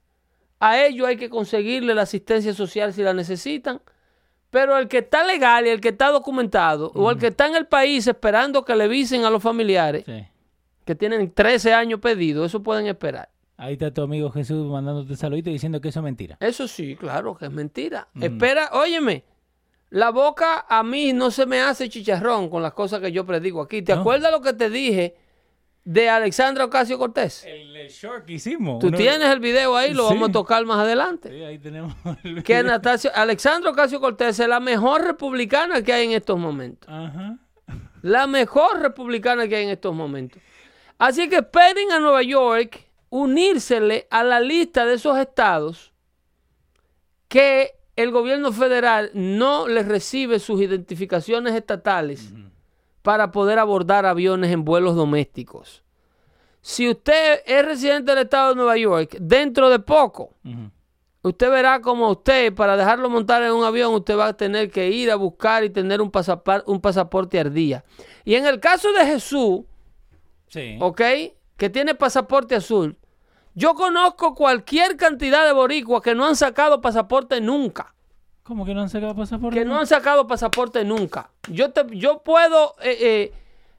[0.58, 3.80] A ellos hay que conseguirle la asistencia social si la necesitan.
[4.50, 7.54] Pero el que está legal y el que está documentado, o el que está en
[7.54, 10.24] el país esperando que le visen a los familiares, Sí.
[10.84, 13.28] que tienen 13 años pedidos, eso pueden esperar.
[13.56, 16.36] Ahí está tu amigo Jesús mandándote saludito diciendo que eso es mentira.
[16.40, 18.08] Eso sí, claro, que es mentira.
[18.20, 19.22] Espera, óyeme,
[19.90, 23.60] la boca a mí no se me hace chicharrón con las cosas que yo predigo
[23.60, 23.82] aquí.
[23.82, 24.00] ¿Te No.
[24.00, 25.16] acuerdas lo que te dije
[25.84, 27.44] de Alexandra Ocasio Cortés?
[27.44, 28.78] El, el short que hicimos.
[28.78, 30.14] Tú tienes el video ahí, lo Sí.
[30.14, 31.28] vamos a tocar más adelante.
[31.30, 32.70] Sí, ahí tenemos el Que video.
[32.72, 36.88] Natasio, Alexandra Ocasio Cortés es la mejor republicana que hay en estos momentos.
[36.88, 37.38] Ajá.
[38.02, 40.40] La mejor republicana que hay en estos momentos.
[40.98, 45.92] Así que esperen a Nueva York unírsele a la lista de esos estados
[47.28, 52.32] que el gobierno federal no les recibe sus identificaciones estatales
[53.02, 55.82] para poder abordar aviones en vuelos domésticos.
[56.62, 60.34] Si usted es residente del estado de Nueva York, dentro de poco,
[61.22, 64.90] usted verá como usted, para dejarlo montar en un avión, usted va a tener que
[64.90, 67.84] ir a buscar y tener un, pasapar- un pasaporte al día.
[68.24, 69.60] Y en el caso de Jesús,
[70.48, 70.76] Sí.
[70.80, 71.00] ¿ok?
[71.56, 72.96] Que tiene pasaporte azul,
[73.54, 77.94] yo conozco cualquier cantidad de boricuas que no han sacado pasaporte nunca.
[78.42, 79.58] ¿Cómo que no han sacado pasaporte?
[79.58, 81.30] Que no han sacado pasaporte nunca.
[81.48, 83.32] Yo, te, yo puedo eh, eh,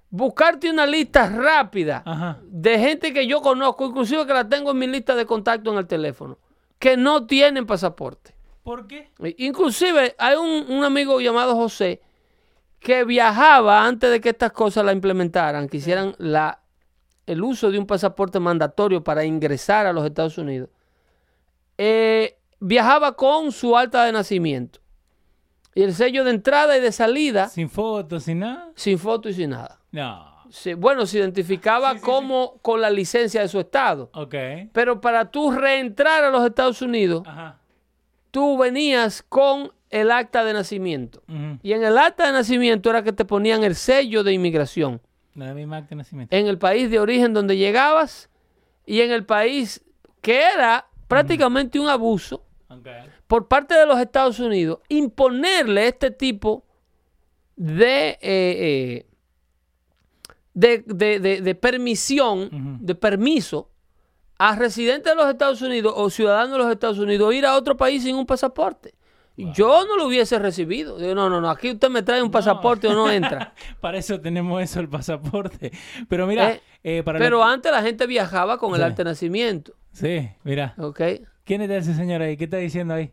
[0.10, 2.39] buscarte una lista rápida Ajá.
[2.43, 5.77] de gente que yo conozco, inclusive que la tengo en mi lista de contacto en
[5.77, 6.38] el teléfono,
[6.79, 8.34] que no tienen pasaporte.
[8.63, 9.12] ¿Por qué?
[9.19, 12.01] Eh, Inclusive hay un, un amigo llamado José
[12.79, 16.61] que viajaba antes de que estas cosas la implementaran, que hicieran la,
[17.27, 20.69] el uso de un pasaporte mandatorio para ingresar a los Estados Unidos.
[21.77, 24.79] Eh, viajaba con su alta de nacimiento
[25.73, 28.71] y el sello de entrada y de salida Sin fotos, sin nada.
[28.75, 29.79] sin foto y sin nada.
[29.91, 30.29] No.
[30.77, 34.10] Bueno, se identificaba como con la licencia de su estado.
[34.13, 34.36] Ok.
[34.73, 37.57] Pero para tú reentrar a los Estados Unidos, Ajá.
[38.31, 41.23] tú venías con el acta de nacimiento.
[41.63, 45.01] Y en el acta de nacimiento era que te ponían el sello de inmigración.
[45.36, 46.36] La misma acta de nacimiento.
[46.36, 48.30] En el país de origen donde llegabas
[48.86, 49.84] y en el país
[50.22, 52.44] que era prácticamente un abuso
[53.28, 56.65] por parte de los Estados Unidos imponerle este tipo
[57.56, 59.06] de, eh, eh,
[60.54, 62.50] de, de- de- de permisión,
[62.82, 63.70] de permiso
[64.38, 67.78] a residentes de los Estados Unidos o ciudadanos de los Estados Unidos ir a otro
[67.78, 68.94] país sin un pasaporte.
[69.54, 70.97] Yo no lo hubiese recibido.
[70.97, 73.54] Digo, no, no, no, aquí usted me trae un pasaporte o no entra.
[73.82, 75.71] Para eso tenemos eso, el pasaporte.
[76.10, 78.95] Pero mira, Eh, eh, para Pero lo- antes la gente viajaba con el Sí.
[78.95, 79.73] de nacimiento.
[79.91, 80.73] Sí, mira.
[80.77, 81.01] ¿Ok?
[81.43, 82.38] ¿Quién es ese señor ahí?
[82.38, 83.12] ¿Qué está diciendo ahí?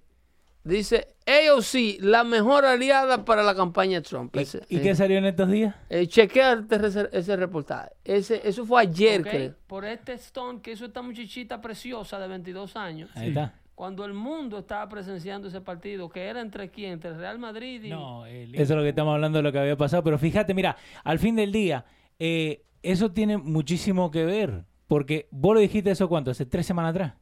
[0.64, 4.35] Dice AOC, la mejor aliada para la campaña de Trump.
[4.37, 4.83] Ese- ¿Y eh.
[4.83, 5.75] qué salió en estos días?
[5.88, 7.91] Eh, chequea ese, ese reportaje.
[8.05, 9.27] Ese, eso fue ayer, Ok.
[9.29, 9.55] creo.
[9.67, 13.11] Por este Stone que hizo esta muchachita preciosa de 22 años.
[13.14, 13.55] Ahí está.
[13.79, 17.81] Cuando el mundo estaba presenciando ese partido, que era entre quién, entre el Real Madrid
[17.85, 17.91] y...
[17.91, 20.03] No, el- eso es lo que estamos hablando de lo que había pasado.
[20.03, 21.85] Pero fíjate, mira, al fin del día,
[22.19, 24.64] eh, eso tiene muchísimo que ver.
[24.88, 27.14] Porque vos lo dijiste eso cuánto, hace tres semanas atrás.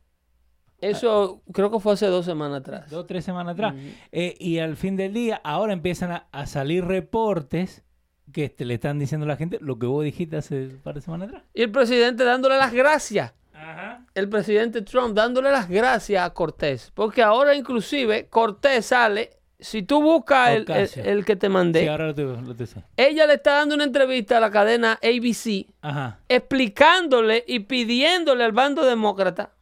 [0.80, 2.90] Eso creo que fue hace dos semanas atrás.
[2.90, 3.74] Dos, tres semanas atrás.
[4.10, 7.84] Eh, y al fin del día, ahora empiezan a, a salir reportes
[8.32, 10.94] que te le están diciendo a la gente lo que vos dijiste hace un par
[10.94, 11.44] de semanas atrás.
[11.52, 13.34] Y el presidente dándole las gracias.
[13.56, 14.04] Ajá.
[14.14, 16.92] El presidente Trump dándole las gracias a Cortés.
[16.94, 20.66] Porque ahora inclusive Cortés sale, si tú buscas el,
[21.06, 22.84] el- que te mandé, Sí, ahora lo te, lo te sé.
[22.96, 26.18] ella le está dando una entrevista a la cadena ABC Ajá.
[26.28, 29.52] explicándole y pidiéndole al bando demócrata.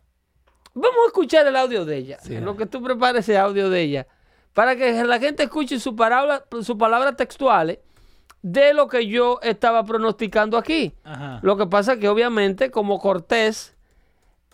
[0.74, 2.18] Vamos a escuchar el audio de ella.
[2.20, 2.34] Sí.
[2.34, 4.06] En lo que tú prepares ese audio de ella.
[4.54, 7.78] Para que la gente escuche sus palabras sus palabras textuales
[8.42, 10.92] de lo que yo estaba pronosticando aquí.
[11.04, 11.38] Ajá.
[11.42, 13.73] Lo que pasa que obviamente como Cortés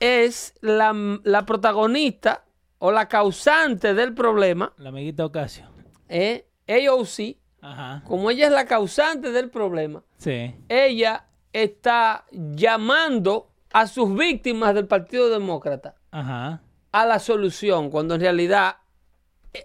[0.01, 0.93] es la,
[1.25, 2.45] la protagonista
[2.79, 5.67] o la causante del problema, La amiguita Ocasio.
[6.09, 8.03] eh, AOC, Ajá.
[8.07, 10.55] como ella es la causante del problema, Sí.
[10.69, 16.63] ella está llamando a sus víctimas del Partido Demócrata Ajá.
[16.93, 18.77] a la solución, cuando en realidad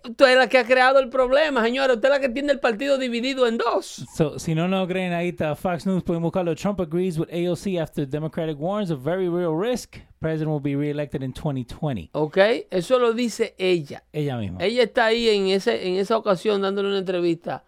[0.03, 1.93] usted es la que ha creado el problema, señora.
[1.93, 4.05] Usted es la que tiene el partido dividido en dos.
[4.15, 6.55] So, si no nos creen, ahí está Fox News, pueden buscarlo.
[6.55, 9.97] Trump agrees with AOC after Democratic warns of very real risk.
[10.19, 12.09] President will be reelected in 2020.
[12.13, 12.37] ¿Ok?
[12.71, 14.03] Eso lo dice ella.
[14.11, 14.63] Ella misma.
[14.63, 17.63] Ella está ahí en, ese, en esa ocasión dándole una entrevista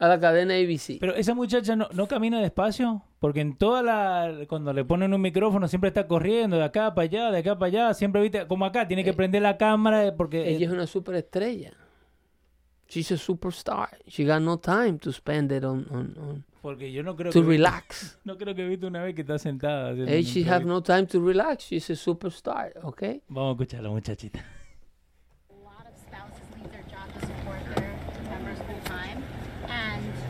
[0.00, 0.98] a la cadena ABC.
[0.98, 4.46] Pero esa muchacha no, no camina despacio, porque en toda la.
[4.48, 7.66] Cuando le ponen un micrófono siempre está corriendo de acá para allá, de acá para
[7.68, 7.94] allá.
[7.94, 10.48] Siempre, viste, como acá, tiene que prender la cámara eh, porque.
[10.48, 11.72] Ella es una superestrella.
[12.88, 13.98] She's a superstar.
[14.08, 17.42] She got no time to spend it on, on, on porque yo no creo to
[17.42, 17.48] que.
[17.48, 18.18] relax.
[18.24, 19.94] No creo que he visto una vez que está sentada.
[19.94, 21.64] Hey, she have no time to relax.
[21.64, 23.22] She's a superstar, okay?
[23.28, 24.40] Vamos a escuchar a la muchachita.
[24.40, 27.94] A lot of spouses leave their job to support their
[28.28, 29.22] members full time.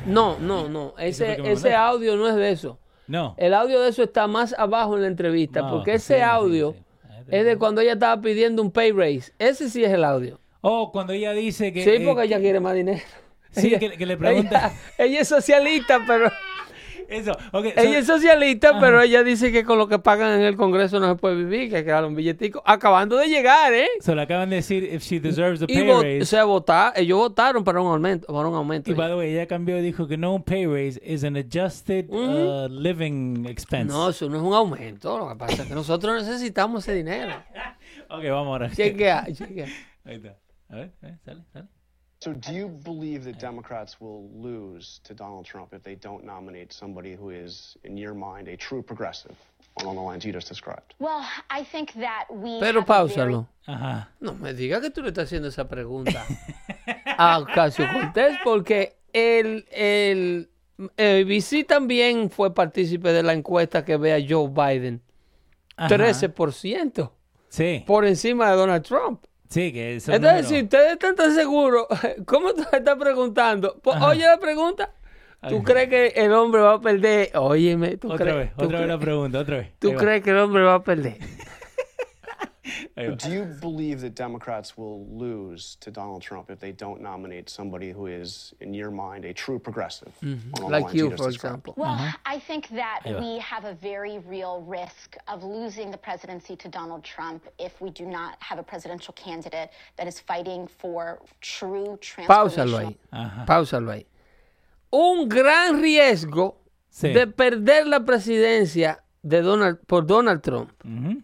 [0.06, 0.94] No, no, no.
[0.98, 2.78] Ese, ese audio no es de eso.
[3.06, 3.34] No.
[3.38, 6.72] El audio de eso está más abajo en la entrevista, No, porque ese sí, audio
[6.74, 7.24] sí.
[7.28, 9.32] es de cuando ella estaba pidiendo un pay raise.
[9.38, 10.38] Ese sí es el audio.
[10.60, 11.82] Oh, cuando ella dice que.
[11.82, 13.00] Sí, eh, porque ella quiere más dinero.
[13.52, 14.66] Sí, Ella- que, que le pregunta.
[14.68, 16.30] Ella, ella es socialista, pero
[17.10, 17.64] Eso, ok.
[17.74, 18.80] so- ella es socialista, Ajá.
[18.80, 21.68] pero ella dice que con lo que pagan en el Congreso no se puede vivir,
[21.68, 22.62] que hay que darle un billetico.
[22.64, 23.88] Acabando de llegar, ¿eh?
[24.00, 26.24] so le acaban de decir if she deserves Y pay raise.
[26.26, 28.90] se vota- ellos votaron para un aumento, para un aumento.
[28.90, 31.36] Y by the way, ella cambió y dijo que no un pay raise is an
[31.36, 33.92] adjusted uh, living expense.
[33.92, 35.18] No, eso no es un aumento.
[35.18, 37.32] Lo que pasa es que nosotros necesitamos ese dinero.
[38.12, 38.70] Ok, vamos ahora.
[38.70, 39.66] Chequea, chequea.
[40.04, 40.36] Ahí está.
[40.68, 41.66] A ver, a ver, sale, sale.
[42.22, 46.70] So, do you believe that Democrats will lose to Donald Trump if they don't nominate
[46.70, 49.34] somebody who is, in your mind, a true progressive
[49.80, 50.94] along the lines you just described?
[50.98, 53.46] well, I think that we Pero pausalo.
[53.66, 54.08] Ajá.
[54.20, 56.26] No me diga que tú le estás haciendo esa pregunta
[57.06, 60.50] a Ocasio Cortés, porque el, el,
[60.98, 65.00] el ABC también fue partícipe de la encuesta que ve a Joe Biden.
[65.76, 65.96] Ajá.
[65.96, 67.10] 13%
[67.48, 69.24] Sí, por encima de Donald Trump.
[69.50, 71.86] Sí, que eso Entonces, si ustedes están tan seguros,
[72.26, 73.76] ¿cómo tú estás preguntando?
[73.82, 74.90] Pues, oye la pregunta.
[75.48, 75.64] ¿Tú Ajá.
[75.64, 77.30] crees que el hombre va a perder?
[77.34, 79.68] Óyeme, ¿tú Otra crees, vez, tú otra vez la pregunta, otra vez.
[79.78, 81.16] ¿Tú crees que el hombre va a perder?
[82.96, 83.16] Ahí va.
[83.16, 87.90] Do you believe that Democrats will lose to Donald Trump if they don't nominate somebody
[87.90, 90.54] who is, in your mind, a true progressive mm-hmm.
[90.54, 91.74] along the Like you, for example.
[91.76, 92.10] Well, mm-hmm.
[92.24, 93.20] I think that Ahí va.
[93.20, 97.90] we have a very real risk of losing the presidency to Donald Trump if we
[97.90, 102.96] do not have a presidential candidate that is fighting for true Páusalo transformational ahí.
[103.12, 103.46] Ajá.
[103.46, 104.06] Páusalo ahí.
[104.92, 106.56] Un gran riesgo
[106.92, 107.12] Sí.
[107.12, 110.72] de perder la presidencia de Donald, por Donald Trump.
[110.84, 111.22] Ujú.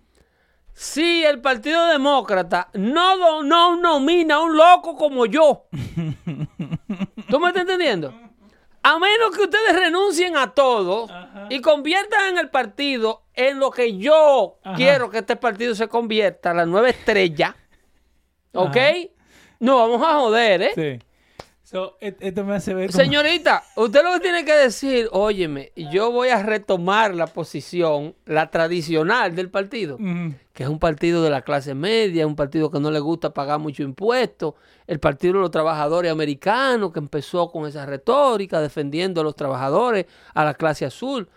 [0.78, 5.64] Si el Partido Demócrata no, no nomina a un loco como yo.
[7.30, 8.12] ¿Tú me estás entendiendo?
[8.82, 11.08] A menos que ustedes renuncien a todo
[11.48, 14.76] y conviertan en el partido en lo que yo Ajá.
[14.76, 17.56] quiero que este partido se convierta, la nueva estrella.
[18.52, 18.76] ¿Ok?
[18.76, 18.92] Ajá.
[19.58, 20.72] No, vamos a joder, ¿eh?
[20.74, 21.06] Sí.
[21.62, 23.02] So, et- esto me hace ver como...
[23.02, 28.50] Señorita, usted lo que tiene que decir, óyeme, yo voy a retomar la posición, la
[28.50, 30.34] tradicional del partido, Ujú.
[30.56, 33.58] Que es un partido de la clase media, un partido que no le gusta pagar
[33.58, 39.24] mucho impuesto, el partido de los trabajadores americanos, que empezó con esa retórica defendiendo a
[39.24, 41.28] los trabajadores, a la clase azul.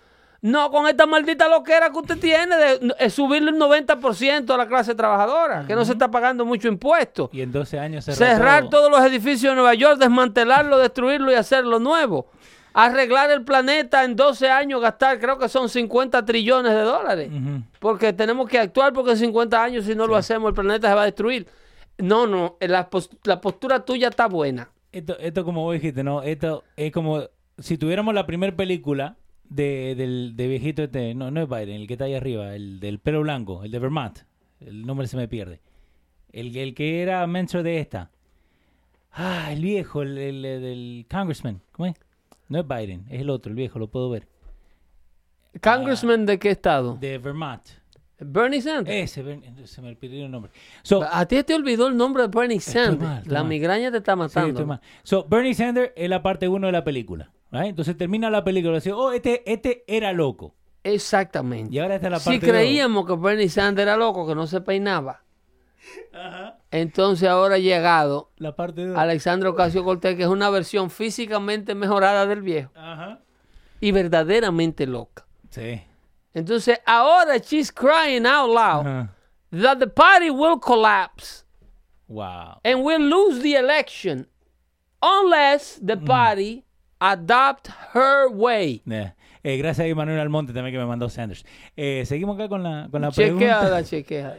[0.41, 4.95] No con esta maldita loquera que usted tiene de subirle un 90% a la clase
[4.95, 7.29] trabajadora, que no se está pagando mucho impuesto.
[7.33, 8.87] Y en 12 años Cerrar todo.
[8.87, 12.27] todos los edificios de Nueva York, desmantelarlo, destruirlo y hacerlo nuevo.
[12.85, 17.29] Arreglar el planeta en 12 años, gastar creo que son 50 trillones de dólares.
[17.79, 20.93] Porque tenemos que actuar porque en 50 años si no lo hacemos el planeta se
[20.95, 21.47] va a destruir.
[21.97, 22.89] No, no, la,
[23.23, 24.69] la postura tuya está buena.
[24.91, 26.21] Esto, esto como vos dijiste, ¿no?
[26.23, 27.23] Esto es como
[27.57, 29.17] si tuviéramos la primera película
[29.49, 32.79] de, del de viejito este, no, no es Biden, el que está ahí arriba, el
[32.79, 34.19] del pelo blanco, el de Vermont,
[34.61, 35.59] el nombre se me pierde.
[36.31, 38.09] El, el que era mentor de esta.
[39.11, 41.95] Ah, el viejo, el, el- el del congressman, ¿cómo es?
[42.49, 44.27] No es Biden, es el otro, el viejo, lo puedo ver.
[45.61, 46.97] ¿Congressman de qué estado?
[46.99, 47.61] De Vermont.
[48.21, 49.17] Bernie Sanders.
[49.17, 50.51] Ese, se me perdió el nombre.
[50.83, 52.99] So, A ti te olvidó el nombre de Bernie Sanders.
[53.01, 53.47] mal, la mal.
[53.49, 54.65] migraña te está matando.
[54.65, 54.81] mal.
[55.03, 57.31] So, Bernie Sanders es la parte uno de la película.
[57.51, 57.67] right?
[57.67, 60.53] Entonces termina la película y dice, oh, este, este era loco.
[60.83, 61.73] Exactamente.
[61.73, 62.55] Y ahora está la Si parte dos.
[62.55, 65.23] creíamos que Bernie Sanders era loco, que no se peinaba,
[66.71, 68.97] entonces ahora ha llegado La parte 2.
[68.97, 73.19] Alexandro Ocasio Cortés, que es una versión físicamente mejorada del viejo Ajá.
[73.79, 75.25] y verdaderamente loca.
[75.49, 75.81] Sí.
[76.33, 79.15] Entonces ahora she's crying out loud Ajá.
[79.51, 81.43] that the party will collapse
[82.07, 82.59] Wow.
[82.63, 84.27] and will lose the election
[85.01, 86.65] unless the party
[86.99, 88.81] adopt her way.
[88.85, 89.15] Yeah.
[89.43, 91.45] Eh, gracias a Manuel Almonte también que me mandó Sanders.
[91.77, 93.45] Eh, seguimos acá con la, con la pregunta.
[93.45, 94.37] Chequeada, chequeada.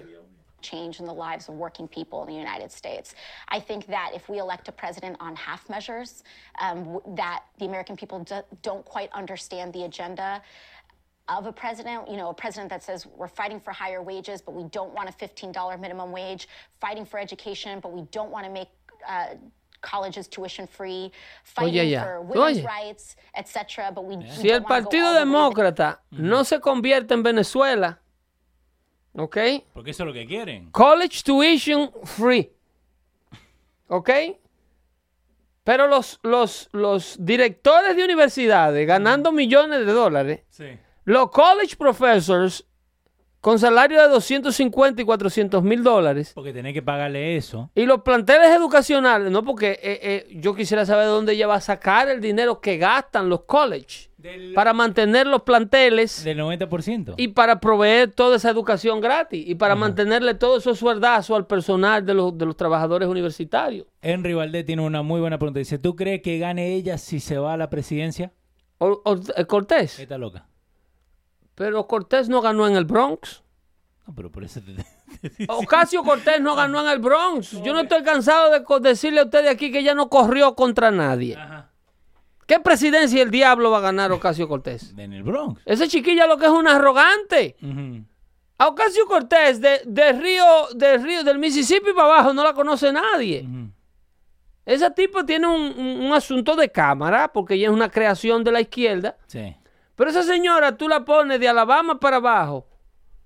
[0.62, 3.14] Change in the lives of working people in the United States.
[3.48, 6.22] I think that if we elect a president on half measures,
[6.60, 10.42] um, w- that the American people do, don't quite understand the agenda
[11.28, 14.52] of a president, you know, a president that says we're fighting for higher wages, but
[14.52, 16.48] we don't want a $15 minimum wage,
[16.80, 18.68] fighting for education, but we don't want to make
[19.08, 19.28] uh,
[19.80, 21.10] colleges tuition free,
[21.44, 22.02] fighting Oye, ya.
[22.02, 22.64] for women's Oye.
[22.64, 23.90] rights, etc.
[23.94, 27.12] But we, we Si el Partido all the way to the- Demócrata no se convierte
[27.12, 27.98] en Venezuela,
[29.14, 29.36] ¿ok?
[29.72, 30.70] Porque eso es lo que quieren.
[30.70, 32.50] College tuition free,
[33.88, 34.10] ¿ok?
[35.64, 40.66] Pero los, los, los directores de universidades ganando millones de dólares, Sí.
[41.04, 42.64] los college professors
[43.40, 47.70] con salario de 250 y 400 mil dólares, Porque tenés que pagarle eso.
[47.74, 51.54] y los planteles educacionales, no porque eh, eh, yo quisiera saber de dónde ella va
[51.54, 57.14] a sacar el dinero que gastan los college Del, para mantener los planteles del 90%.
[57.16, 62.04] y para proveer toda esa educación gratis y para mantenerle todos esos sueldazos al personal
[62.04, 63.86] de los, de los trabajadores universitarios.
[64.02, 65.60] Henry Valdés tiene una muy buena pregunta.
[65.60, 68.32] Dice, ¿tú crees que gane ella si se va a la presidencia?
[68.76, 70.46] O- o- eh, Cortés, Está loca.
[71.60, 73.42] Pero Cortés no ganó en el Bronx.
[74.06, 75.44] No, pero por eso te...
[75.48, 77.50] Ocasio Cortés no ganó en el Bronx.
[77.62, 81.36] Yo no estoy cansado de decirle a ustedes aquí que ella no corrió contra nadie.
[81.36, 81.68] Ajá.
[82.46, 84.94] ¿Qué presidencia el diablo va a ganar Ocasio Cortés?
[84.96, 85.60] En el Bronx.
[85.66, 87.56] Ese chiquilla lo que es un arrogante.
[88.56, 90.44] A Ocasio Cortés de, de Río,
[90.74, 93.44] de Río, del Mississippi para abajo no la conoce nadie.
[93.46, 93.68] Ujú.
[94.64, 98.52] Ese tipo tiene un, un- un asunto de cámara porque ella es una creación de
[98.52, 99.18] la izquierda.
[99.26, 99.54] Sí.
[100.00, 102.66] Pero esa señora tú la pones de Alabama para abajo,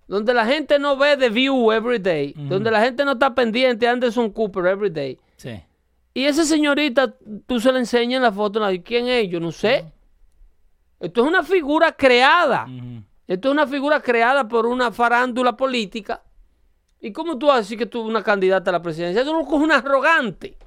[0.09, 3.87] donde la gente no ve The View every day, donde la gente no está pendiente
[3.87, 5.16] de Anderson Cooper every day.
[5.37, 5.62] Sí.
[6.14, 7.14] Y esa señorita,
[7.47, 9.29] tú se la enseñas en la foto, nadie, ¿quién es?
[9.29, 9.85] Yo no sé.
[10.99, 12.66] Esto es una figura creada.
[13.29, 16.25] Esto es una figura creada por una farándula política.
[17.01, 19.22] ¿Y cómo tú vas a decir que tuvo una candidata a la presidencia?
[19.22, 20.59] Eso es una arrogante.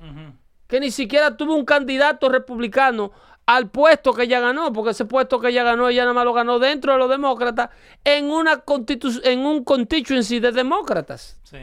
[0.68, 3.12] Que ni siquiera tuvo un candidato republicano
[3.48, 6.34] al puesto que ella ganó, porque ese puesto que ella ganó, ella nada más lo
[6.34, 7.70] ganó dentro de los demócratas
[8.04, 11.40] en, una constitu- en un constituency de demócratas.
[11.44, 11.58] Sí.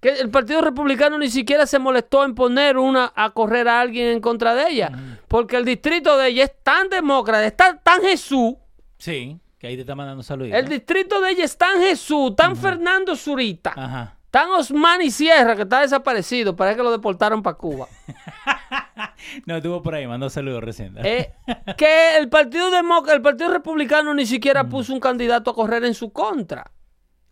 [0.00, 4.08] Que el Partido Republicano ni siquiera se molestó en poner una a correr a alguien
[4.08, 4.92] en contra de ella,
[5.26, 8.54] porque el distrito de ella es tan demócrata, es tan, tan Jesús,
[8.98, 9.40] Sí.
[9.58, 10.52] Que ahí te está mandando saludos.
[10.52, 14.18] el distrito de ella es tan Jesús, tan Fernando Zurita, Ajá.
[14.30, 17.88] tan Osmani Sierra, que está desaparecido, parece que lo deportaron para Cuba.
[19.46, 20.94] No, estuvo por ahí, mandó saludos recién.
[21.04, 21.32] Eh,
[21.76, 25.94] que el Partido Democ- el Partido Republicano ni siquiera puso un candidato a correr en
[25.94, 26.70] su contra.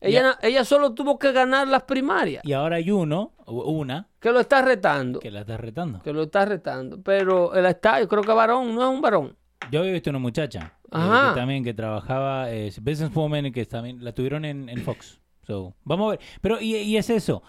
[0.00, 4.40] Ella, ella solo tuvo que ganar las primarias, Y ahora hay uno, una, que lo
[4.40, 6.02] está retando, que la está retando.
[6.02, 7.00] que lo está retando.
[7.02, 9.36] Pero él está, yo creo que varón, no es un varón.
[9.70, 11.32] Yo había visto una muchacha eh, Ajá.
[11.34, 15.20] que también que trabajaba, eh, businesswoman, y que también la tuvieron en, en Fox.
[15.46, 16.20] So, vamos a ver.
[16.40, 17.44] Pero, y, y es eso.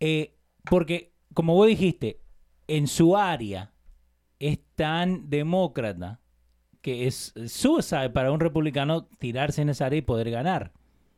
[0.00, 2.20] eh, porque, como vos dijiste,
[2.68, 3.72] en su área
[4.38, 6.20] es tan demócrata
[6.80, 10.72] que es suicide para un republicano tirarse en esa área y poder ganar.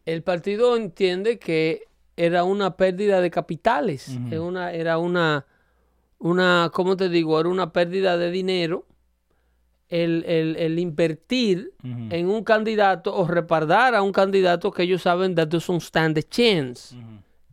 [0.07, 1.83] El partido entiende que
[2.17, 5.47] era una pérdida de capitales, es una, era una,
[6.19, 7.39] una, ¿cómo te digo?
[7.39, 8.87] Era una pérdida de dinero
[9.89, 11.73] el, el- el invertir
[12.13, 16.23] en un candidato o repardar a un candidato que ellos saben that doesn't stand a
[16.23, 16.95] chance.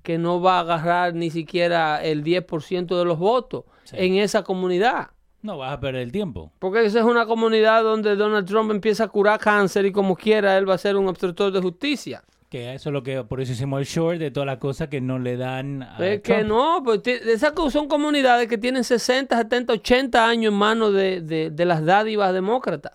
[0.07, 3.97] Que no va a agarrar ni siquiera el 10% de los votos Sí.
[3.99, 5.09] en esa comunidad.
[5.41, 6.51] No vas a perder el tiempo.
[6.59, 10.57] Porque esa es una comunidad donde Donald Trump empieza a curar cáncer y como quiera
[10.57, 12.23] él va a ser un obstructor de justicia.
[12.49, 15.01] Que eso es lo que, por eso hicimos el short de todas las cosas que
[15.01, 19.73] no le dan a Es que no, pues esas son comunidades que tienen 60, 70,
[19.73, 22.93] 80 años en manos de, de- de las dádivas demócratas.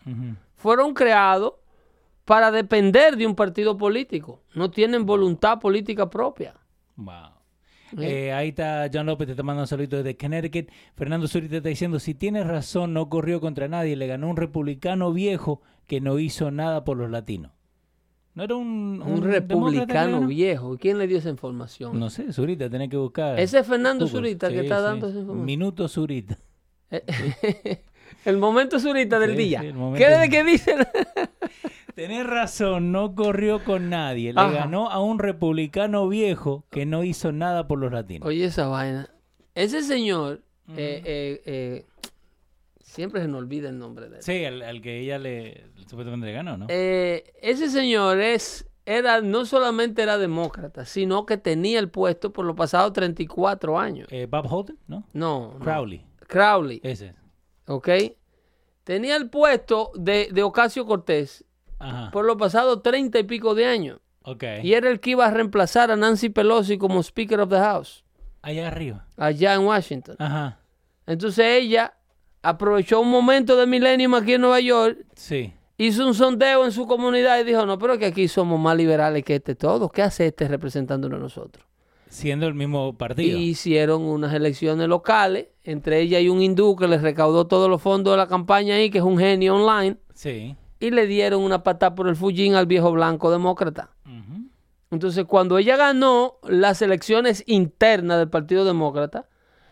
[0.57, 1.53] Fueron creados
[2.25, 4.41] para depender de un partido político.
[4.55, 6.55] No tienen voluntad política propia.
[6.97, 7.43] Wow.
[7.99, 10.71] Eh, ahí está John López, te está mandando un saludito desde Connecticut.
[10.97, 15.13] Fernando Zurita está diciendo, si tienes razón, no corrió contra nadie, le ganó un republicano
[15.13, 17.53] viejo que no hizo nada por los latinos.
[18.35, 20.79] ¿No era un, Un, republicano viejo.
[20.79, 21.99] ¿Quién le dio esa información?
[21.99, 23.39] No sé, Zurita, tenés que buscar.
[23.39, 24.21] Ese es Fernando Google.
[24.21, 24.83] Zurita que está sí.
[24.83, 25.45] dando esa información.
[25.45, 26.39] Minuto Zurita.
[28.25, 29.61] el momento Zurita del Sí, día.
[29.61, 30.79] ¿Qué es de que dicen?
[31.95, 34.33] Tenés razón, no corrió con nadie.
[34.33, 34.51] Le Ajá.
[34.53, 38.27] ganó a un republicano viejo que no hizo nada por los latinos.
[38.27, 39.09] Oye, esa vaina.
[39.55, 40.43] Ese señor,
[40.77, 41.87] eh, eh, eh,
[42.81, 44.23] siempre se me olvida el nombre de él.
[44.23, 46.67] Sí, al, al que ella le supuestamente le ganó, ¿no?
[46.69, 52.57] Ese señor es, era, no solamente era demócrata, sino que tenía el puesto por los
[52.57, 54.09] pasados 34 años.
[54.31, 55.05] Bob Holden, ¿no?
[55.13, 55.65] No, no.
[55.65, 56.07] Crowley.
[56.27, 57.15] Crowley, Ese.
[57.67, 57.89] ¿ok?
[58.85, 61.45] Tenía el puesto de, de Ocasio Cortés
[61.83, 62.11] Ajá.
[62.13, 63.99] por los pasados 30 y pico de años.
[64.63, 68.05] Y era el que iba a reemplazar a Nancy Pelosi como Speaker of the House,
[68.41, 69.05] Allá arriba.
[69.17, 70.17] allá en Washington.
[70.19, 70.59] Ajá.
[71.07, 71.95] Entonces ella
[72.43, 75.53] aprovechó un momento de Millennium aquí en Nueva York, Sí.
[75.77, 79.25] hizo un sondeo en su comunidad y dijo, no, pero que aquí somos más liberales
[79.25, 79.89] que este todo.
[79.89, 81.67] ¿Qué hace este representándonos a nosotros?
[82.09, 83.39] Siendo el mismo partido.
[83.39, 85.47] y hicieron unas elecciones locales.
[85.65, 88.91] Entre ellas hay un hindú que les recaudó todos los fondos de la campaña ahí,
[88.91, 90.55] que es un genio online, Sí.
[90.83, 93.91] Y le dieron una patada por el fullín al viejo blanco demócrata.
[94.91, 99.27] Entonces, cuando ella ganó las elecciones internas del Partido Demócrata,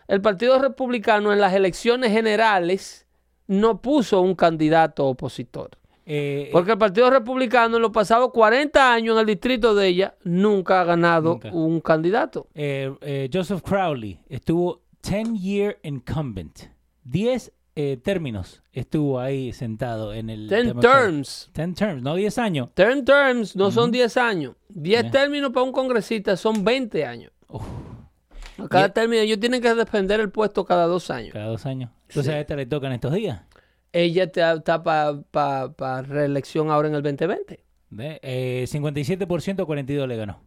[0.07, 3.05] el Partido Republicano en las elecciones generales
[3.45, 5.69] no puso un candidato opositor.
[6.07, 10.15] Eh, Porque el Partido Republicano en los pasados 40 años en el distrito de ella
[10.23, 11.51] nunca ha ganado Nunca.
[11.51, 12.47] un candidato.
[12.55, 16.61] eh, eh, Joseph Crowley estuvo 10 year incumbent.
[17.03, 20.47] 10 eh, términos estuvo ahí sentado en el...
[20.49, 21.49] Ten terms.
[21.53, 22.69] 10 terms, no 10 años.
[22.73, 24.55] Ten terms no son 10 años.
[24.69, 25.11] 10 Ya.
[25.11, 27.31] términos para un congresista son 20 años.
[27.47, 27.63] Uf.
[28.57, 31.33] A Cada Y- término, ellos tienen que defender el puesto cada dos años.
[31.33, 31.89] Cada dos años.
[32.09, 33.41] Entonces a esta le tocan estos días.
[33.93, 37.63] Ella te- está para reelección ahora en el 2020.
[37.89, 38.19] ¿Ve?
[38.21, 40.43] Eh, 57% 42 le ganó.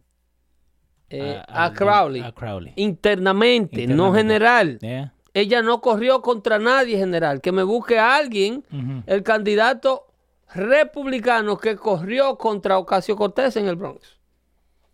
[1.09, 2.21] Eh, A- a, al- Crowley.
[2.21, 2.73] a Crowley.
[2.75, 4.17] Internamente, no Internamente.
[4.19, 4.79] general.
[4.81, 5.13] ¿Ya?
[5.35, 7.41] Ella no corrió contra nadie general.
[7.41, 8.63] Que me busque a alguien,
[9.05, 10.07] el candidato
[10.53, 14.17] republicano que corrió contra Ocasio Cortés en el Bronx.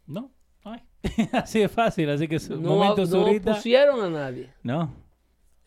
[0.07, 0.31] No.
[0.63, 0.81] Ay.
[1.33, 4.51] así de fácil, así que su No, momento no pusieron a nadie.
[4.63, 4.93] No.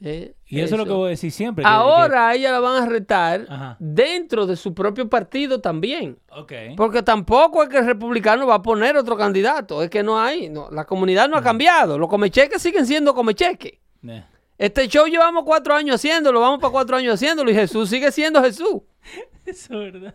[0.00, 1.62] Eh, Y eso, es lo que voy a decir siempre.
[1.64, 3.76] que- Ahora a ella la van a retar Ajá.
[3.78, 6.16] dentro de su propio partido también.
[6.16, 6.76] que- ok.
[6.76, 9.82] Porque tampoco es que el republicano va a poner otro candidato.
[9.82, 10.50] Es que no hay.
[10.50, 11.96] No, la comunidad no ha cambiado.
[11.96, 13.74] Los comecheques siguen siendo comecheques.
[14.06, 14.24] Eh.
[14.56, 18.42] Este show llevamos cuatro años haciéndolo, vamos para cuatro años haciéndolo y Jesús sigue siendo
[18.42, 18.82] Jesús.
[19.46, 20.14] Eso es verdad.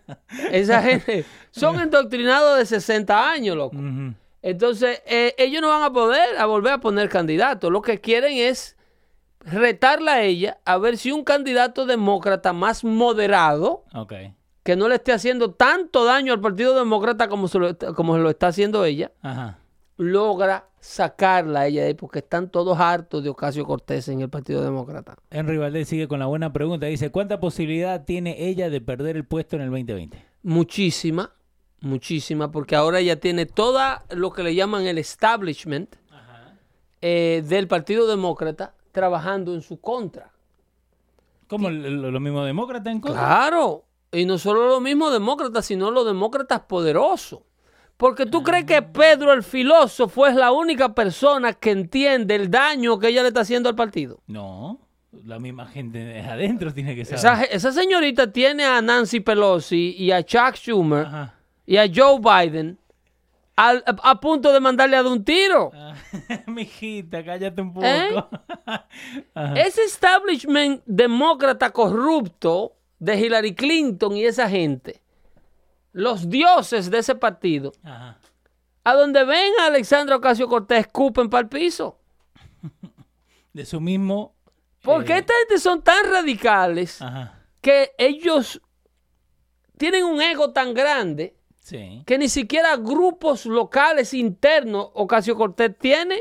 [0.52, 3.78] Esa gente son endoctrinados de 60 años, loco.
[4.42, 7.72] Entonces, eh, ellos no van a poder a volver a poner candidatos.
[7.72, 8.78] Lo que quieren es
[9.42, 13.84] retarla a ella a ver si un candidato demócrata más moderado,
[14.64, 18.22] que no le esté haciendo tanto daño al Partido Demócrata como se lo, como se
[18.22, 19.58] lo está haciendo ella, Ajá.
[20.00, 24.30] Logra sacarla a ella de ahí, porque están todos hartos de Ocasio Cortés en el
[24.30, 25.18] Partido Demócrata.
[25.30, 26.86] Henry Valdés sigue con la buena pregunta.
[26.86, 30.26] Dice, ¿cuánta posibilidad tiene ella de perder el puesto en el 2020?
[30.44, 31.34] Muchísima,
[31.82, 35.98] muchísima, porque ahora ella tiene toda lo que le llaman el establishment
[37.02, 40.32] eh, del Partido Demócrata trabajando en su contra.
[41.48, 43.20] ¿Cómo lo, lo mismo demócrata en contra?
[43.20, 43.84] Claro,
[44.14, 47.42] y no solo los mismos demócratas, sino los demócratas poderosos.
[48.00, 52.98] Porque tú crees que Pedro el filósofo es la única persona que entiende el daño
[52.98, 54.22] que ella le está haciendo al partido.
[54.26, 54.80] No.
[55.26, 57.20] La misma gente de adentro tiene que saber.
[57.20, 61.34] Esa, esa señorita tiene a Nancy Pelosi y a Chuck Schumer Ajá.
[61.66, 62.78] y a Joe Biden
[63.58, 65.70] al- a, a punto de mandarle a dar un tiro.
[65.74, 65.94] Ah,
[66.48, 67.86] Mijita, cállate un poco.
[67.86, 68.16] ¿Eh?
[69.58, 75.02] Ese establishment demócrata corrupto de Hillary Clinton y esa gente,
[76.00, 78.18] los dioses de ese partido, Ajá.
[78.84, 82.00] a donde ven a Alexandra Ocasio Cortés, escupen para el piso.
[83.54, 84.36] De su mismo.
[84.82, 87.40] Porque eh, esta gente son tan radicales Ajá.
[87.62, 88.62] que ellos
[89.78, 92.02] tienen un ego tan grande Sí.
[92.08, 96.20] que ni siquiera grupos locales internos Ocasio Cortés tiene.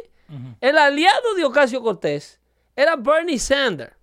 [0.61, 2.39] El aliado de Ocasio Cortés
[2.77, 3.95] era Bernie Sanders.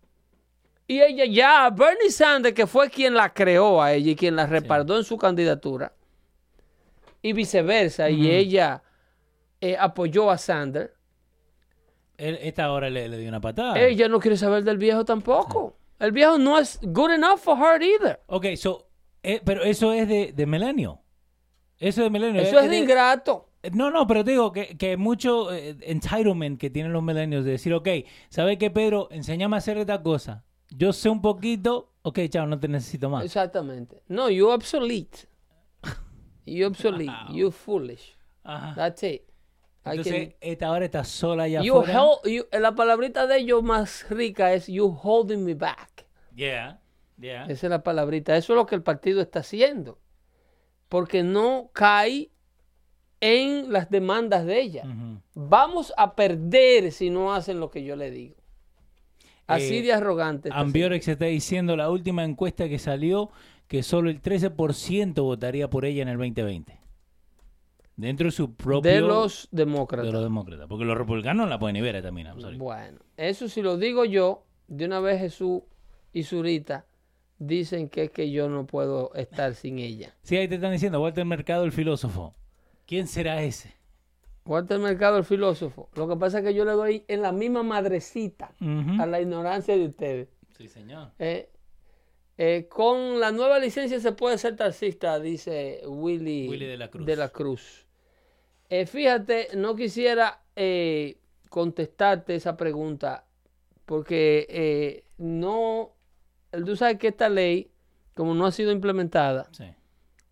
[0.87, 4.45] Y ella ya, Bernie Sanders, que fue quien la creó a ella y quien la
[4.45, 5.91] respaldó en su candidatura,
[7.21, 8.83] y viceversa, y ella
[9.61, 10.91] eh, apoyó a Sanders,
[12.17, 13.79] Él- esta hora le, le dio una patada.
[13.79, 15.75] ella no quiere saber del viejo tampoco.
[15.99, 18.19] El viejo no es good enough for her either.
[18.27, 18.87] Ok, so,
[19.23, 21.01] eh, pero eso es de, de Melanio.
[21.79, 22.41] Eso es de Melanio.
[22.41, 23.49] Eso es de ingrato.
[23.73, 27.51] No, no, pero te digo que, que mucho eh, entitlement que tienen los millennials de
[27.51, 27.87] decir, ok,
[28.29, 29.07] ¿sabes qué, Pedro?
[29.09, 30.43] Enséñame a hacer esta cosa.
[30.77, 33.23] Yo sé un poquito, ok, chao, no te necesito más.
[33.25, 34.03] Exactamente.
[34.07, 35.27] No, you obsolete.
[36.45, 37.11] You obsolete.
[37.33, 38.15] You foolish.
[38.43, 38.75] Ajá.
[38.75, 39.21] That's it.
[39.85, 41.99] I Entonces, can- esta hora está sola allá You afuera.
[41.99, 46.05] held- you- la palabrita de ellos más rica es you holding me back.
[46.35, 46.81] Yeah,
[47.19, 47.45] yeah.
[47.45, 48.35] Esa es la palabrita.
[48.35, 49.99] Eso es lo que el partido está haciendo.
[50.89, 52.31] Porque no cae
[53.21, 54.83] en las demandas de ella.
[55.33, 58.35] Vamos a perder si no hacen lo que yo le digo.
[59.47, 60.49] Así Eh, de arrogante.
[60.51, 63.29] Ambiorex está diciendo la última encuesta que salió
[63.67, 66.79] que solo el 13% votaría por ella en el 2020.
[67.97, 68.91] Dentro de su propio...
[68.91, 70.11] de los de demócratas.
[70.11, 70.67] los demócratas.
[70.67, 72.27] Porque los republicanos la pueden ver también.
[72.57, 75.61] Bueno, eso si lo digo yo, de una vez Jesús
[76.11, 76.85] y Zurita
[77.37, 80.15] dicen que es que yo no puedo estar sin ella.
[80.23, 82.35] Sí, ahí te están diciendo, Walter Mercado, el filósofo.
[82.85, 83.75] ¿Quién será ese?
[84.45, 85.89] Walter Mercado, el filósofo.
[85.95, 88.51] Lo que pasa es que yo le doy en la misma madrecita
[88.99, 90.29] a la ignorancia de ustedes.
[90.57, 91.11] Sí, señor.
[91.19, 91.49] Eh,
[92.37, 97.05] eh, con la nueva licencia se puede ser taxista, dice Willy, Willy de la Cruz.
[97.05, 97.85] de la Cruz.
[98.69, 101.17] Eh, fíjate, no quisiera eh,
[101.49, 103.25] contestarte esa pregunta
[103.85, 105.93] porque eh, no,
[106.65, 107.71] tú sabes que esta ley,
[108.15, 109.65] como no ha sido implementada, Sí.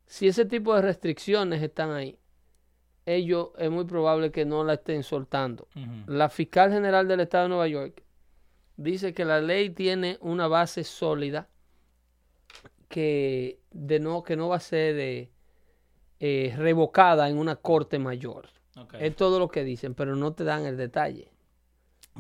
[0.06, 2.18] si ese tipo de restricciones están ahí,
[3.06, 5.68] ellos es muy probable que no la estén soltando.
[6.08, 8.04] La fiscal general del estado de Nueva York
[8.78, 11.48] dice que la ley tiene una base sólida
[12.88, 15.30] que, de no, que no va a ser eh,
[16.20, 18.48] eh, revocada en una corte mayor.
[19.00, 21.30] Es todo lo que dicen, pero no te dan el detalle.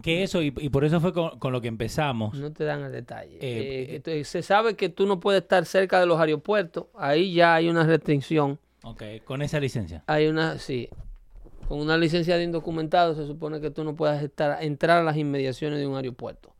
[0.01, 2.33] Que eso, y, y por eso fue con, con lo que empezamos.
[2.35, 3.37] No te dan el detalle.
[3.41, 6.87] Eh, Eh, se sabe que tú no puedes estar cerca de los aeropuertos.
[6.95, 8.59] Ahí ya hay una restricción.
[8.83, 10.03] Ok, con esa licencia.
[10.07, 10.89] Hay una, sí.
[11.67, 15.15] Con una licencia de indocumentado se supone que tú no puedas estar, entrar a las
[15.17, 16.53] inmediaciones de un aeropuerto.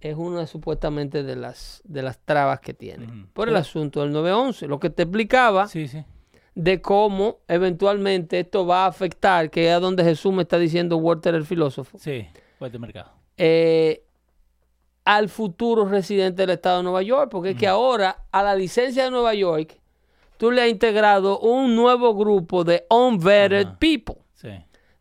[0.00, 3.26] Es una supuestamente de las, de las trabas que tiene.
[3.32, 6.04] Por el asunto del 911, lo que te explicaba Sí, sí.
[6.54, 10.98] de cómo eventualmente esto va a afectar, que es a donde Jesús me está diciendo
[10.98, 12.26] Walter el filósofo, Sí,
[12.58, 13.12] fuerte mercado.
[13.38, 14.04] eh,
[15.06, 19.04] al futuro residente del estado de Nueva York, porque es que ahora a la licencia
[19.04, 19.80] de Nueva York
[20.44, 23.78] tú le has integrado un nuevo grupo de unvetted Ajá.
[23.78, 24.16] people.
[24.34, 24.50] Sí.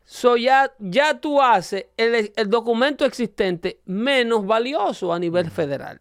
[0.06, 6.00] So ya, ya tú haces el, el documento existente menos valioso a nivel federal.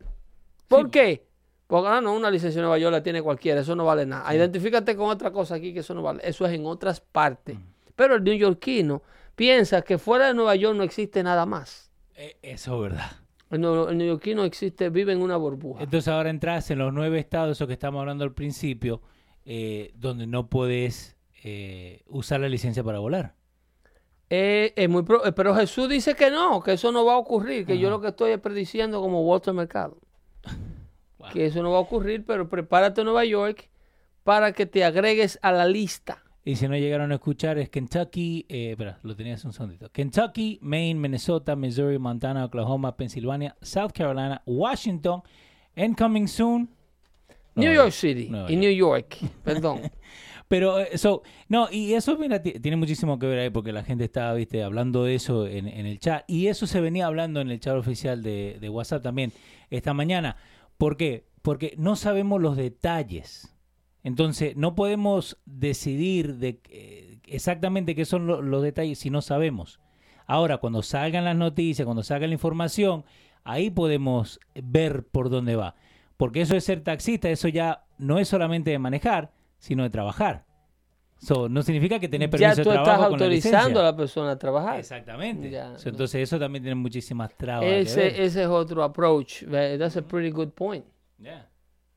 [0.68, 1.26] ¿Por qué?
[1.66, 4.32] Porque ah, no, una licencia de Nueva York la tiene cualquiera, eso no vale nada.
[4.32, 6.20] Identifícate con otra cosa aquí que eso no vale.
[6.22, 7.56] Eso es en otras partes.
[7.96, 9.02] Pero el neoyorquino
[9.34, 11.90] piensa que fuera de Nueva York no existe nada más.
[12.14, 13.10] Eh, Eso es verdad.
[13.50, 15.82] El neoyorquino existe, vive en una burbuja.
[15.82, 19.02] Entonces ahora entras en los nueve estados, eso que estamos hablando al principio,
[19.44, 23.34] eh, donde no puedes eh, usar la licencia para volar.
[24.30, 27.18] Eh, es muy pro- eh, pero Jesús dice que no, que eso no va a
[27.18, 29.98] ocurrir, que yo lo que estoy es prediciendo como Walter Mercado.
[31.18, 31.30] Wow.
[31.30, 33.70] Que eso no va a ocurrir, pero prepárate a Nueva York
[34.24, 36.20] para que te agregues a la lista.
[36.44, 39.88] Y si no llegaron a escuchar, es Kentucky, eh, espera, lo tenías un segundito.
[39.92, 45.22] Kentucky, Maine, Minnesota, Missouri, Montana, Oklahoma, Pensilvania, South Carolina, Washington,
[45.76, 46.68] and coming soon.
[47.54, 48.60] New York City Nueva y York.
[48.62, 49.80] New York, perdón.
[50.48, 54.04] Pero eso, no, y eso mira, ti- tiene muchísimo que ver ahí porque la gente
[54.04, 56.24] estaba, viste, hablando de eso en, en el chat.
[56.28, 59.32] Y eso se venía hablando en el chat oficial de, de WhatsApp también
[59.70, 60.36] esta mañana.
[60.76, 61.24] ¿Por qué?
[61.40, 63.54] Porque no sabemos los detalles.
[64.04, 69.80] Entonces, no podemos decidir de eh, exactamente qué son lo- los detalles si no sabemos.
[70.26, 73.04] Ahora, cuando salgan las noticias, cuando salga la información,
[73.44, 75.76] ahí podemos ver por dónde va.
[76.22, 80.44] Porque eso de ser taxista, eso ya no es solamente de manejar, sino de trabajar.
[81.18, 83.82] So, no significa que tener permiso ya de tú trabajo estás con la autorizando a
[83.82, 84.78] la persona a trabajar.
[84.78, 85.50] Exactamente.
[85.50, 87.66] Ya, So, entonces eso también tiene muchísimas trabas.
[87.68, 89.42] Ese, ese es otro approach.
[89.50, 90.84] That's a pretty good point.
[91.18, 91.48] Yeah.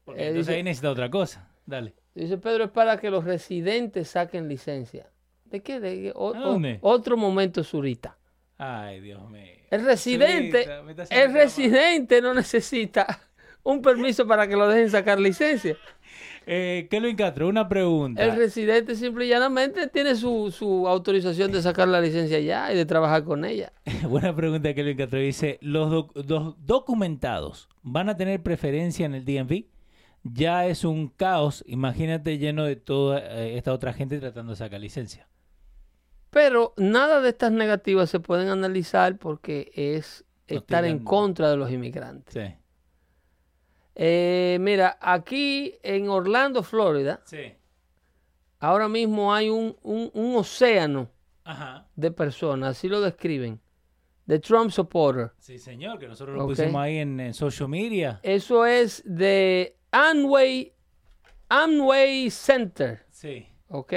[0.04, 1.48] Porque Eh, entonces dice- ahí necesita otra cosa.
[1.64, 1.94] Dale.
[2.16, 5.08] Dice Pedro, es para que los residentes saquen licencia.
[5.44, 5.80] ¿De qué?
[5.80, 6.80] ¿De dónde?
[6.82, 8.18] otro momento, Zurita.
[8.58, 9.52] Ay, Dios mío.
[9.70, 13.20] El residente, Zurita, el residente no necesita
[13.66, 15.76] un permiso para que lo dejen sacar licencia.
[16.48, 18.24] Eh, Kelvin Castro, una pregunta.
[18.24, 22.76] El residente simple y llanamente tiene su, su autorización de sacar la licencia ya y
[22.78, 23.74] de trabajar con ella.
[24.08, 29.16] Buena pregunta que Kelvin Castro dice, ¿los, doc- los documentados van a tener preferencia en
[29.16, 29.66] el DMV?
[30.24, 34.80] Ya es un caos, imagínate lleno de toda eh, esta otra gente tratando de sacar
[34.80, 35.28] licencia.
[36.30, 41.58] Pero nada de estas negativas se pueden analizar porque es No estar en contra de
[41.58, 42.34] los inmigrantes.
[42.34, 42.56] Sí.
[43.96, 47.54] Eh, mira, aquí en Orlando, Florida, Sí.
[48.60, 51.10] ahora mismo hay un, un- un océano
[51.46, 51.88] Ajá.
[51.96, 53.62] de personas, así lo describen,
[54.26, 55.32] de Trump supporter.
[55.38, 58.20] Sí, señor, que nosotros lo pusimos ahí en, en social media.
[58.24, 60.74] Eso es de Amway,
[61.48, 63.48] Amway Center, Sí.
[63.70, 63.94] ¿ok?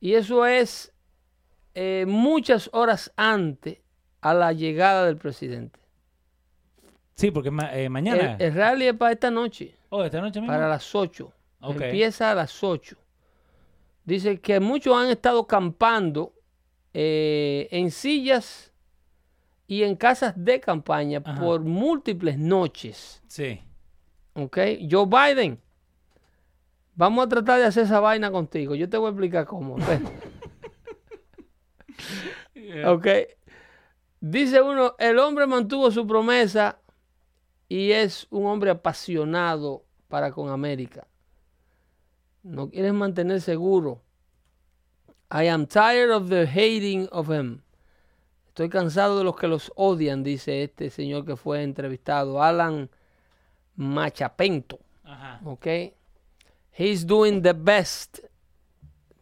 [0.00, 0.92] Y eso es
[1.74, 3.78] eh, muchas horas antes
[4.20, 5.79] a la llegada del presidente.
[7.20, 8.36] Sí, porque ma- eh, mañana.
[8.38, 10.54] El, el rally es para esta noche, oh, esta noche mismo.
[10.54, 11.30] para las 8.
[11.60, 11.80] Ok.
[11.82, 12.96] Empieza a las 8.
[14.06, 16.32] Dice que muchos han estado campando
[16.94, 18.72] eh, en sillas
[19.66, 21.38] y en casas de campaña Ajá.
[21.38, 23.22] por múltiples noches.
[23.26, 23.60] Sí.
[24.32, 24.56] ¿Ok?
[24.90, 25.60] Joe Biden,
[26.94, 28.74] vamos a tratar de hacer esa vaina contigo.
[28.74, 29.76] Yo te voy a explicar cómo.
[29.78, 30.00] espera.
[32.90, 33.06] ¿Ok?
[34.20, 36.78] Dice uno, el hombre mantuvo su promesa
[37.70, 41.06] y es un hombre apasionado para con América.
[42.42, 44.02] No quieres mantener seguro.
[45.30, 47.62] I am tired of the hating of him.
[48.48, 52.90] Estoy cansado de los que los odian, dice este señor que fue entrevistado, Alan
[53.76, 54.80] Machapento.
[55.04, 55.40] Ajá.
[55.44, 55.66] ¿ok?
[56.76, 58.18] He's doing the best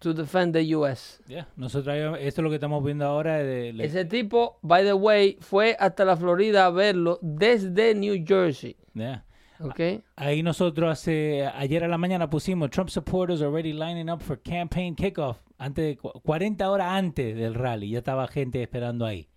[0.01, 1.21] to defend the U.S.
[1.27, 3.39] Yeah, Nosotros, esto es lo que estamos viendo ahora.
[3.39, 8.25] De, de- Ese tipo, by the way, fue hasta la Florida a verlo desde New
[8.27, 8.77] Jersey.
[8.95, 9.25] yeah.
[9.61, 9.81] ¿Ok?
[10.15, 14.95] Ahí nosotros hace, ayer a la mañana pusimos Trump supporters already lining up for campaign
[14.95, 15.39] kickoff.
[15.59, 19.29] Antes de, cu- 40 horas antes del rally, ya estaba gente esperando ahí.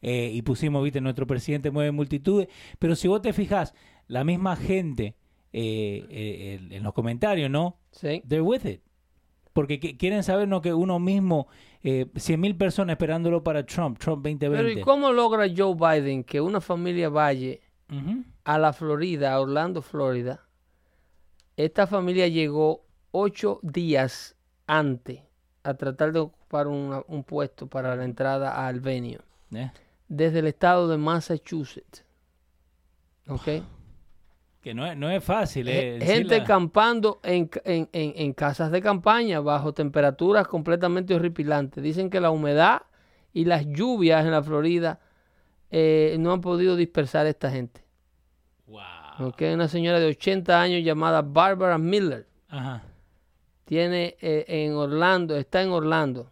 [0.00, 2.46] Eh, y pusimos, viste, nuestro presidente mueve multitudes.
[2.78, 3.74] Pero si vos te fijas,
[4.06, 5.16] la misma gente
[5.52, 7.78] eh, eh, en los comentarios, ¿no?
[7.90, 8.22] Sí.
[8.28, 8.80] They're with it.
[9.54, 10.60] Porque qui- quieren saber ¿no?
[10.60, 11.46] que uno mismo,
[11.82, 14.82] eh, 100.000 personas esperándolo para Trump, Trump Pero ¿y 2020.
[14.82, 17.56] cómo logra Joe Biden que una familia vaya
[18.44, 20.40] a la Florida, a Orlando, Florida?
[21.56, 24.34] Esta familia llegó ocho días
[24.66, 25.20] antes
[25.62, 29.20] a tratar de ocupar una- un puesto para la entrada al venue.
[29.50, 29.72] Yeah.
[30.08, 32.04] Desde el estado de Massachusetts.
[33.28, 33.62] ¿Ok?
[34.64, 35.66] Que no es, no es fácil.
[35.66, 41.14] Ge- eh, Gente la- campando en, en- en- en casas de campaña bajo temperaturas completamente
[41.14, 41.84] horripilantes.
[41.84, 42.82] Dicen que la humedad
[43.34, 45.00] y las lluvias en la Florida
[45.70, 47.84] eh, no han podido dispersar a esta gente.
[48.66, 49.26] Wow.
[49.28, 49.42] ¿ok?
[49.52, 52.82] Una señora de 80 años llamada Barbara Miller Ajá.
[53.66, 56.30] tiene eh, en Orlando, está en Orlando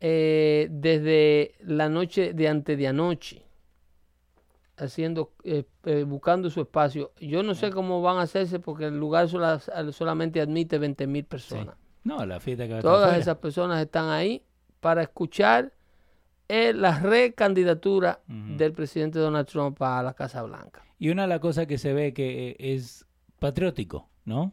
[0.00, 3.43] eh, desde la noche de antes de anoche,
[4.76, 7.12] haciendo, eh, eh, buscando su espacio.
[7.20, 9.60] Yo no sé cómo van a hacerse porque el lugar sola-
[9.92, 11.76] solamente admite 20 mil personas.
[12.02, 14.42] No, la fiesta que Todas esas personas están ahí
[14.80, 15.72] para escuchar
[16.48, 20.82] eh, la recandidatura del presidente Donald Trump a la Casa Blanca.
[20.98, 23.06] Y una de las cosas que se ve que eh, es
[23.38, 24.52] patriótico, ¿no?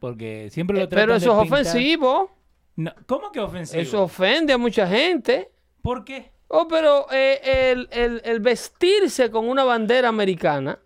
[0.00, 2.30] Porque siempre lo pero de eso es pintar- ofensivo,
[2.76, 3.80] No, ¿Cómo que ofensivo?
[3.82, 5.50] eso ofende a mucha gente.
[5.82, 6.32] ¿Por qué?
[6.50, 10.78] Oh, pero eh, el, el- el vestirse con una bandera americana,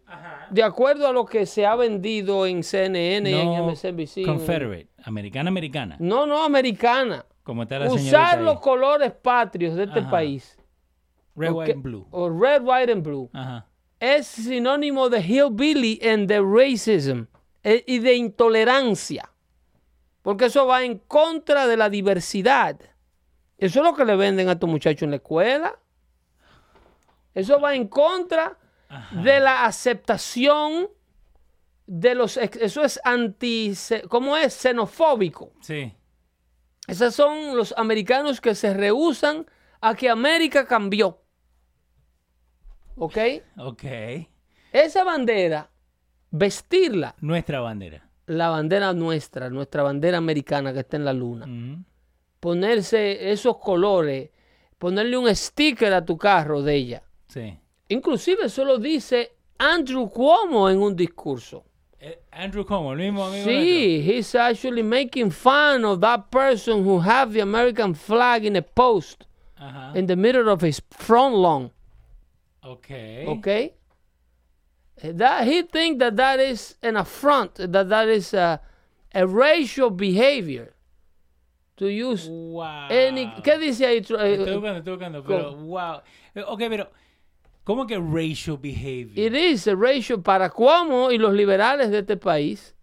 [0.50, 4.26] de acuerdo a lo que se ha vendido en CNN y en MSNBC.
[4.26, 5.96] Confederate, americana, americana.
[6.00, 7.24] No, no, americana.
[7.44, 8.62] Como está la Usar los ahí.
[8.62, 10.10] colores patrios de este Ajá.
[10.10, 10.58] país,
[11.36, 12.06] Red, white and blue.
[12.10, 13.66] o red, white and blue, Ajá.
[14.00, 17.24] es sinónimo de hillbilly and de racism
[17.64, 19.28] eh, y de intolerancia.
[20.22, 22.78] Porque eso va en contra de la diversidad.
[23.62, 25.78] Eso es lo que le venden a estos muchachos en la escuela.
[27.34, 28.58] Eso va en contra
[29.12, 30.88] de la aceptación
[31.86, 32.36] de los...
[32.36, 33.72] Eso es anti...
[34.08, 34.52] ¿Cómo es?
[34.54, 35.52] Xenofóbico.
[35.60, 35.94] Sí.
[36.88, 39.46] Esos son los americanos que se rehusan
[39.80, 41.20] a que América cambió.
[42.96, 43.16] ¿Ok?
[43.58, 43.84] Ok.
[44.72, 45.70] Esa bandera,
[46.30, 48.08] vestirla, Nuestra bandera.
[48.26, 51.84] la bandera nuestra, nuestra bandera americana que está en la luna, Ujú.
[52.42, 54.30] Ponerse esos colores,
[54.76, 57.02] ponerle un sticker a tu carro de ella.
[57.28, 57.56] Sí.
[57.88, 61.62] Inclusive eso lo dice Andrew Cuomo en un discurso.
[62.00, 66.98] Eh, Andrew Cuomo, el mismo amigo Sí, he's actually making fun of that person who
[66.98, 69.24] have the American flag in a post
[69.56, 69.68] nuestro.
[69.68, 69.96] Ajá.
[69.96, 71.70] in the middle of his front lawn.
[72.64, 72.90] Ok.
[73.28, 73.74] Okay.
[75.00, 78.60] That he think that that is an affront, that that is a,
[79.14, 80.74] a racial behavior
[81.82, 82.88] to use Wow.
[82.90, 83.32] any.
[83.42, 83.98] ¿Qué dice ahí?
[83.98, 85.64] Estoy buscando, estoy buscando, pero ¿Cómo?
[85.66, 86.00] wow.
[86.34, 86.90] Eh, Ok, pero
[87.64, 89.18] ¿cómo que racial behavior?
[89.18, 92.74] It is a racial para Cuomo y los liberales de este país.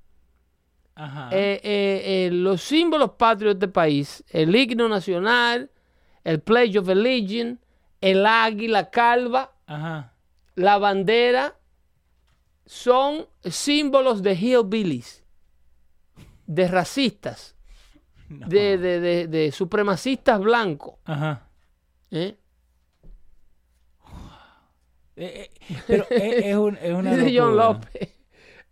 [0.96, 1.30] Ajá.
[1.32, 5.72] eh, eh, eh, los símbolos patrios de este país, el himno nacional,
[6.26, 7.64] el Pledge of Allegiance,
[8.02, 10.14] el águila calva, Ajá.
[10.56, 11.56] la bandera,
[12.66, 15.24] son símbolos de hillbillies,
[16.48, 17.56] de racistas,
[18.40, 18.48] No.
[18.48, 20.96] de, de- de- de supremacistas blancos.
[21.06, 21.48] Ajá.
[22.12, 22.38] ¿eh?
[25.16, 27.56] Eh, eh, pero es, es un- es una Dice John.
[27.58, 28.16] López,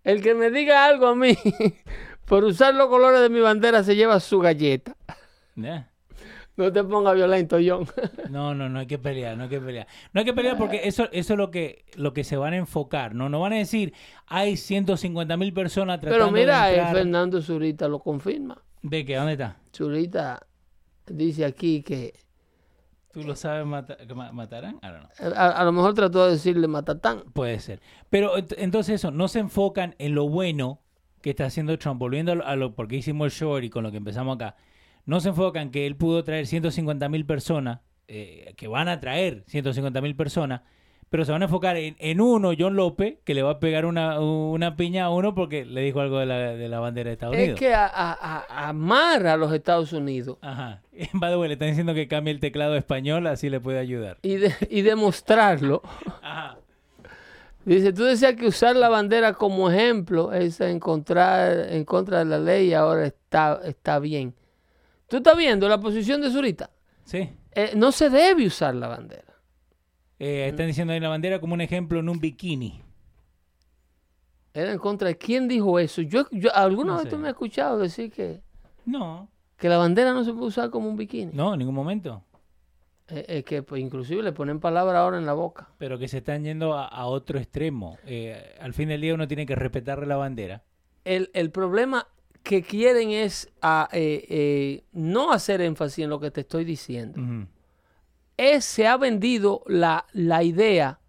[0.03, 1.35] el que me diga algo a mí
[2.25, 4.95] por usar los colores de mi bandera se lleva su galleta.
[5.55, 7.85] No te pongas violento, John.
[8.29, 9.87] No, no, no hay que pelear, no hay que pelear.
[10.13, 12.57] No hay que pelear porque eso, eso es lo que, lo que se van a
[12.57, 13.13] enfocar.
[13.13, 13.93] No, no van a decir,
[14.25, 16.93] hay 150 mil personas tratando Pero mira, de entrar.
[16.95, 18.63] Fernando Zurita lo confirma.
[18.89, 19.15] ¿De qué?
[19.15, 19.57] ¿Dónde está?
[19.75, 20.45] Zurita
[21.07, 22.13] dice aquí que
[23.11, 23.97] ¿Tú lo sabes mata-
[24.31, 24.79] matarán?
[25.19, 27.23] Eh, a, a lo mejor trató de decirle matatán.
[27.33, 27.81] Puede ser.
[28.09, 30.81] Pero ent- entonces eso, no se enfocan en lo bueno
[31.21, 33.83] que está haciendo Trump, volviendo a lo, a lo- porque hicimos el short y con
[33.83, 34.55] lo que empezamos acá,
[35.05, 39.43] no se enfocan que él pudo traer 150 mil personas, eh, que van a traer
[39.47, 40.61] 150 mil personas,
[41.09, 43.85] pero se van a enfocar en, en uno, John López, que le va a pegar
[43.85, 47.13] una, una piña a uno porque le dijo algo de la, de la bandera de
[47.13, 47.59] Estados Es Unidos.
[47.59, 48.13] que a- a-
[48.49, 50.81] a- amarra a los Estados Unidos Ajá.
[51.13, 53.79] By the way, le están diciendo que cambie el teclado a español, así le puede
[53.79, 54.17] ayudar.
[54.21, 55.81] y, de- y demostrarlo.
[56.21, 56.57] Ajá.
[57.65, 62.39] Dice, tú decías que usar la bandera como ejemplo es encontrar en contra de la
[62.39, 64.33] ley y ahora está, está bien.
[65.09, 66.69] ¿Tú estás viendo la posición de Zurita?
[67.03, 67.29] Sí.
[67.53, 69.23] Eh, no se debe usar la bandera.
[70.19, 72.81] Eh, están diciendo ahí la bandera como un ejemplo en un bikini.
[74.53, 76.01] Era en contra de quién dijo eso.
[76.01, 77.09] Yo, yo ¿Alguna No vez sé.
[77.11, 78.41] tú me has escuchado decir que,
[78.85, 81.31] No, que la bandera no se puede usar como un bikini?
[81.33, 82.23] no, en ningún momento.
[83.09, 85.69] Eh, eh, que pues, inclusive le ponen palabra ahora en la boca.
[85.77, 87.97] Pero que se están yendo a, a otro extremo.
[88.05, 90.63] Eh, al fin del día uno tiene que respetarle la bandera.
[91.05, 92.07] El, el problema
[92.43, 97.21] que quieren es ah, eh, eh, no hacer énfasis en lo que te estoy diciendo.
[97.21, 97.47] Ujú.
[98.37, 100.99] Es, se ha vendido la, la idea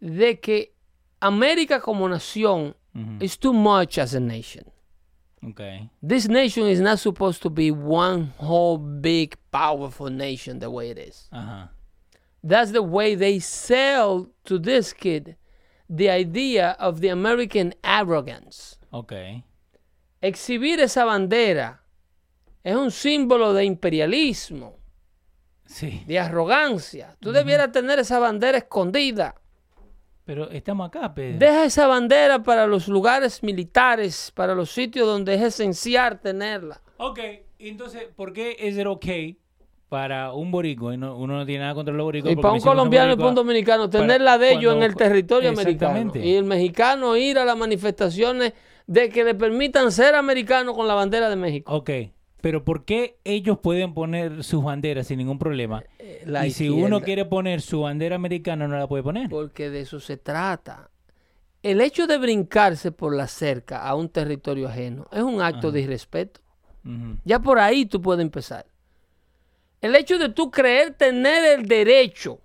[0.00, 0.74] de que
[1.20, 2.74] América como nación
[3.20, 4.64] is too much as a nation.
[5.44, 5.60] Ok.
[6.02, 10.98] This nation is not supposed to be one whole big powerful nation the way it
[10.98, 11.28] is.
[11.32, 11.70] Ajá.
[12.44, 15.36] That's the way they sell to this kid
[15.88, 18.78] the idea of the American arrogance.
[18.92, 19.12] Ok.
[20.20, 21.80] Exhibir esa bandera
[22.64, 24.78] es un símbolo de imperialismo,
[25.72, 26.02] Sí.
[26.06, 27.16] de arrogancia.
[27.20, 29.34] Tú debieras tener esa bandera escondida.
[30.24, 31.38] Pero estamos acá, Pedro.
[31.38, 36.80] Deja esa bandera para los lugares militares, para los sitios donde es esencial tenerla.
[36.98, 37.18] Ok,
[37.58, 39.06] entonces, ¿por qué es ser ok
[39.88, 40.94] para un boricua?
[40.94, 42.32] y no- uno no tiene nada contra los boricuas.
[42.32, 44.94] Y para un colombiano y para un dominicano, para tener la de ellos en el
[44.94, 45.96] territorio americano.
[45.96, 46.24] Exactamente.
[46.26, 48.52] Y el mexicano ir a las manifestaciones
[48.86, 51.72] de que le permitan ser americano con la bandera de México.
[51.74, 51.90] Ok,
[52.42, 55.84] pero ¿por qué ellos pueden poner sus banderas sin ningún problema?
[56.00, 59.30] Eh, la y si uno quiere poner su bandera americana, no la puede poner.
[59.30, 60.90] Porque de eso se trata.
[61.62, 65.82] El hecho de brincarse por la cerca a un territorio ajeno es un acto de
[65.82, 66.40] irrespeto.
[67.24, 68.66] Ya por ahí tú puedes empezar.
[69.80, 72.40] El hecho de tú creer tener el derecho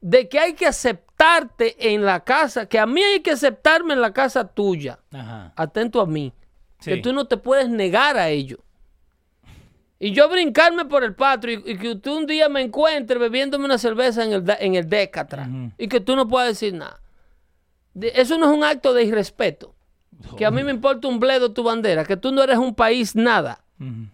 [0.00, 4.00] de que hay que aceptarte en la casa, que a mí hay que aceptarme en
[4.00, 5.00] la casa tuya.
[5.10, 5.52] Ajá.
[5.56, 6.32] Atento a mí.
[6.80, 8.58] Que tú no te puedes negar a ello.
[9.98, 13.64] Y yo brincarme por el patio y, y que tú un día me encuentres bebiéndome
[13.64, 15.72] una cerveza en el, en el deck atrás Ujú.
[15.78, 17.00] y que tú no puedas decir nada.
[17.94, 19.74] De- eso no es un acto de irrespeto.
[20.36, 23.14] Que a mí me importa un bledo tu bandera, que tú no eres un país
[23.14, 23.62] nada.
[23.80, 24.08] Ujú.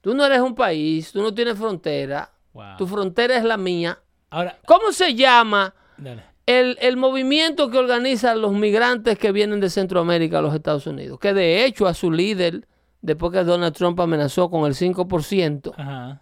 [0.00, 2.30] Tú no eres un país, tú no tienes frontera.
[2.52, 2.76] Wow.
[2.78, 3.98] Tu frontera es la mía.
[4.30, 5.74] Ahora, ¿Cómo se llama
[6.46, 11.18] el, el movimiento que organiza los migrantes que vienen de Centroamérica a los Estados Unidos?
[11.20, 12.66] Que de hecho a su líder,
[13.04, 16.20] después que Donald Trump amenazó con el 5%, Ajá.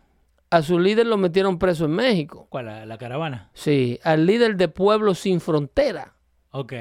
[0.50, 2.46] a su líder lo metieron preso en México.
[2.50, 2.66] ¿Cuál?
[2.66, 3.50] La, la caravana.
[3.54, 6.14] Sí, al líder de Pueblo Sin Frontera.
[6.50, 6.72] Ok.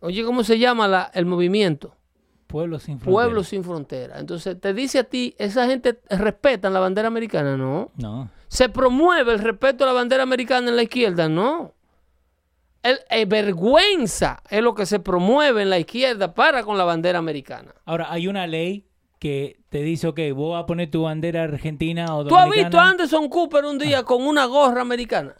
[0.00, 1.96] Oye, ¿cómo se llama la- el movimiento?
[2.46, 3.12] Pueblo sin frontera.
[3.12, 4.18] Pueblo Sin Frontera.
[4.18, 7.56] Entonces, te dice a ti, ¿esa gente respeta la bandera americana?
[7.56, 7.90] No.
[7.96, 8.28] No.
[8.48, 11.28] ¿Se promueve el respeto a la bandera americana en la izquierda?
[11.30, 11.72] No.
[12.82, 17.18] El, eh, vergüenza es lo que se promueve en la izquierda para con la bandera
[17.20, 17.74] americana.
[17.86, 18.86] Ahora, hay una ley
[19.22, 22.68] que te dice, ok, vos vas a poner tu bandera argentina o ¿Tú has dominicana.
[22.68, 25.36] visto a Anderson Cooper un día con una gorra americana?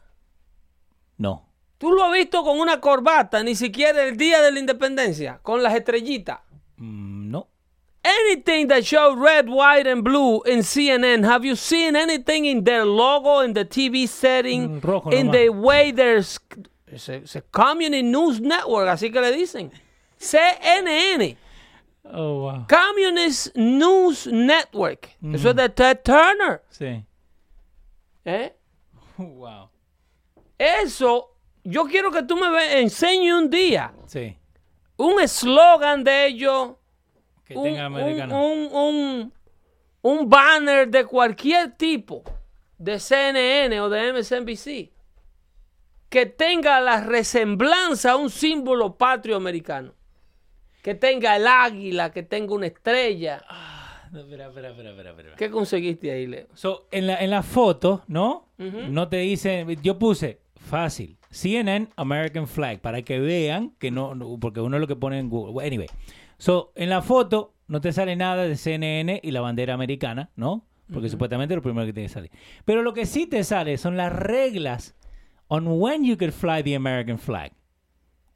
[1.19, 1.49] No.
[1.79, 5.65] ¿Tú lo has visto con una corbata, ni siquiera el día de la independencia, con
[5.65, 6.39] las estrellitas?
[6.77, 7.49] Mm, no.
[8.05, 12.85] Anything that shows red, white, and blue in CNN, have you seen anything in their
[12.85, 15.33] logo, in the TV setting, Mm, rojo in nomás.
[15.33, 16.39] the way there's
[16.87, 19.73] it's a, it's a communist news network, así que le dicen
[20.19, 21.37] CNN,
[22.05, 22.67] Oh, wow.
[22.69, 25.09] Communist News Network.
[25.33, 26.63] Eso es de Ted Turner.
[26.69, 27.05] Sí.
[28.25, 28.57] ¿eh?
[29.17, 29.71] Wow.
[30.59, 34.37] Eso, yo quiero que tú me enseñes un día Sí.
[34.97, 36.73] un eslogan de ellos.
[37.45, 38.47] Que un, tenga americano.
[38.47, 39.33] un- un-
[40.03, 42.25] un banner de cualquier tipo,
[42.79, 44.93] de CNN o de MSNBC,
[46.09, 49.95] que tenga la resemblanza a un símbolo patrio americano.
[50.83, 53.43] Que tenga el águila, que tenga una estrella.
[54.11, 55.37] No, espera, espera, espera, espera, espera.
[55.37, 56.47] ¿Qué conseguiste ahí, Leo?
[56.55, 58.49] So, en la, en la foto, ¿no?
[58.59, 64.39] No te dice, yo puse fácil, CNN American Flag, para que vean que no, no-
[64.39, 65.67] porque uno es lo que pone en Google.
[65.67, 65.89] Anyway,
[66.37, 70.67] so, en la foto no te sale nada de CNN y la bandera americana, ¿no?
[70.93, 72.31] Porque supuestamente es lo primero que tiene que salir.
[72.67, 74.95] Pero lo que sí te sale son las reglas
[75.49, 77.53] on when you can fly the American flag.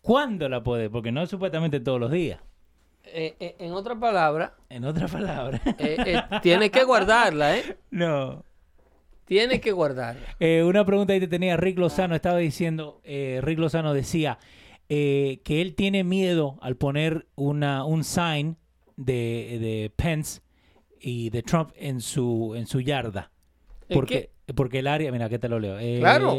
[0.06, 0.88] ¿Cuándo la puedes?
[0.88, 2.40] Porque no es supuestamente todos los días.
[3.04, 5.60] Eh, eh, en otra palabra, En otras palabras.
[5.78, 7.76] eh, eh, tienes que guardarla, ¿eh?
[7.90, 8.44] no.
[9.24, 10.22] Tienes que guardarla.
[10.64, 14.38] Una pregunta ahí te tenía Rick Lozano, estaba diciendo, eh, Rick Lozano decía
[14.88, 18.56] eh, que él tiene miedo al poner una, un sign
[18.96, 20.40] de, de Pence
[21.00, 23.32] y de Trump en su, en su yarda.
[23.88, 25.76] ¿En Porque, porque el área, mira, que te lo leo.
[25.80, 26.34] Eh, Claro.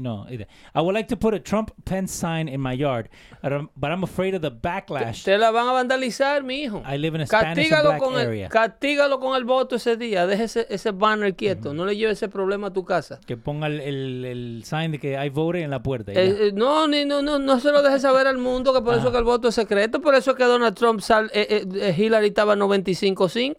[0.00, 0.26] no.
[0.30, 3.10] I would like to put a Trump Pence sign in my yard,
[3.42, 5.24] but I'm, afraid of the backlash.
[5.24, 6.82] Te la van a vandalizar, mi hijo.
[6.86, 8.48] I live in a Spanish and Castígalo black con, el, area.
[8.48, 10.26] castígalo con el voto ese día.
[10.26, 11.74] Deje ese, ese banner quieto.
[11.74, 13.20] No le lleve ese problema a tu casa.
[13.26, 16.12] Que ponga el, el, el sign de que I voted en la puerta.
[16.12, 18.94] Eh, eh, no, ni, no, no, no se lo deje saber al mundo que por
[18.96, 20.00] eso que el voto es secreto.
[20.00, 23.54] Por eso que Donald Trump sal, Hillary estaba 95-5.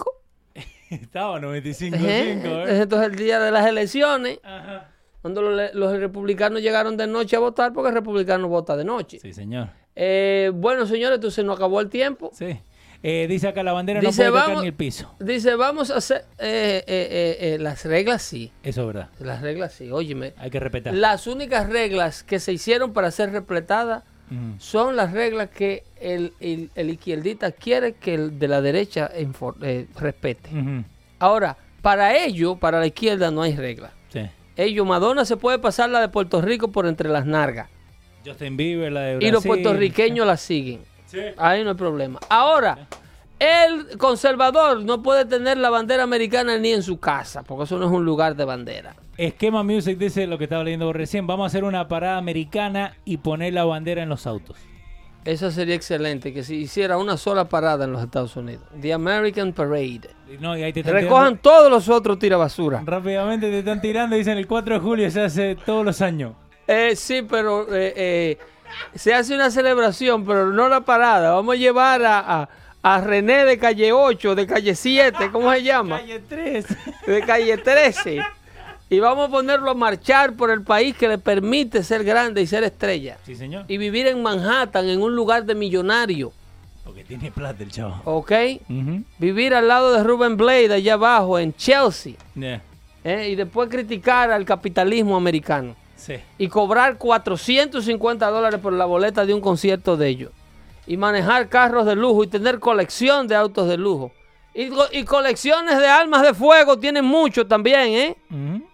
[1.01, 2.31] Estaba 95-5, Ejé.
[2.33, 2.81] ¿eh?
[2.81, 4.89] Entonces el día de las elecciones, Ajá.
[5.21, 9.19] cuando los, los republicanos llegaron de noche a votar, porque el republicano vota de noche.
[9.19, 9.69] Sí, señor.
[9.95, 12.31] Eh, bueno, señores, entonces nos acabó el tiempo.
[12.33, 12.59] Sí.
[13.03, 15.15] Eh, dice acá la bandera Dice, no puede tocar vamos- ni el piso.
[15.19, 17.07] Dice, vamos a hacer eh, eh,
[17.41, 18.51] eh, eh, las reglas, sí.
[18.63, 19.09] Eso es verdad.
[19.19, 19.91] Las reglas, sí.
[19.91, 20.93] Óyeme, Hay que respetar.
[20.95, 24.03] las únicas reglas que se hicieron para ser repletadas
[24.59, 29.87] Son las reglas que el, el, el izquierdita quiere que el de la derecha eh,
[29.97, 30.49] respete.
[31.19, 33.91] Ahora, para ello, para la izquierda no hay reglas.
[34.11, 34.21] Sí.
[34.57, 37.69] Ellos, Madonna se puede pasar la de Puerto Rico por entre las nargas.
[38.25, 40.81] Justin Bieber, la de Y los puertorriqueños la siguen.
[41.37, 42.19] Ahí no hay problema.
[42.27, 42.87] Ahora,
[43.39, 47.85] el conservador no puede tener la bandera americana ni en su casa, porque eso no
[47.85, 48.95] es un lugar de bandera.
[49.17, 51.25] Esquema Music dice lo que estaba leyendo recién.
[51.27, 54.57] Vamos a hacer una parada americana y poner la bandera en los autos.
[55.25, 58.63] Eso sería excelente, que se hiciera una sola parada en los Estados Unidos.
[58.79, 60.09] The American Parade.
[60.39, 62.81] No, y ahí te Recojan todos los otros tirabasura.
[62.85, 64.15] rápidamente te están tirando.
[64.15, 66.33] Dicen el 4 de julio se hace todos los años.
[66.67, 68.37] Eh, sí, pero eh, eh,
[68.95, 71.31] se hace una celebración, pero no la parada.
[71.33, 72.49] Vamos a llevar a, a-
[72.83, 75.97] a René de calle 8, de calle 7, ¿cómo se llama?
[75.99, 76.65] Calle 3.
[77.05, 78.19] De calle 13.
[78.89, 82.47] Y vamos a ponerlo a marchar por el país que le permite ser grande y
[82.47, 83.17] ser estrella.
[83.25, 83.65] Sí, señor.
[83.67, 86.31] Y vivir en Manhattan, en un lugar de millonario.
[86.85, 88.01] Porque tiene plata el chavo.
[88.05, 88.31] ¿Ok?
[89.17, 92.13] Vivir al lado de Ruben Blade, allá abajo, en Chelsea.
[92.33, 92.61] Yeah.
[93.03, 93.29] ¿eh?
[93.29, 95.75] Y después criticar al capitalismo americano.
[95.97, 96.13] Sí.
[96.37, 100.31] y cobrar 450 dólares por la boleta de un concierto de ellos.
[100.85, 104.11] Y manejar carros de lujo y tener colección de autos de lujo.
[104.59, 108.17] Y, co- y colecciones de armas de fuego tienen muchos también, ¿eh?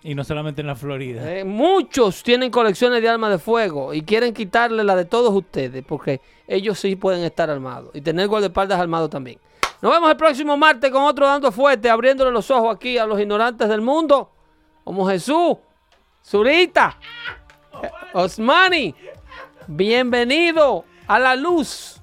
[0.01, 1.29] Y no solamente en la Florida.
[1.29, 5.83] Eh, Muchos tienen colecciones de armas de fuego y quieren quitarle la de todos ustedes
[5.85, 9.37] porque ellos sí pueden estar armados y tener guardaespaldas armados también.
[9.81, 13.19] Nos vemos el próximo martes con otro Dando Fuerte, abriéndole los ojos aquí a los
[13.19, 14.31] ignorantes del mundo,
[14.85, 15.57] como Jesús,
[16.25, 16.97] Zurita,
[17.83, 18.95] eh, Osmani.
[19.67, 21.97] Bienvenido a la luz.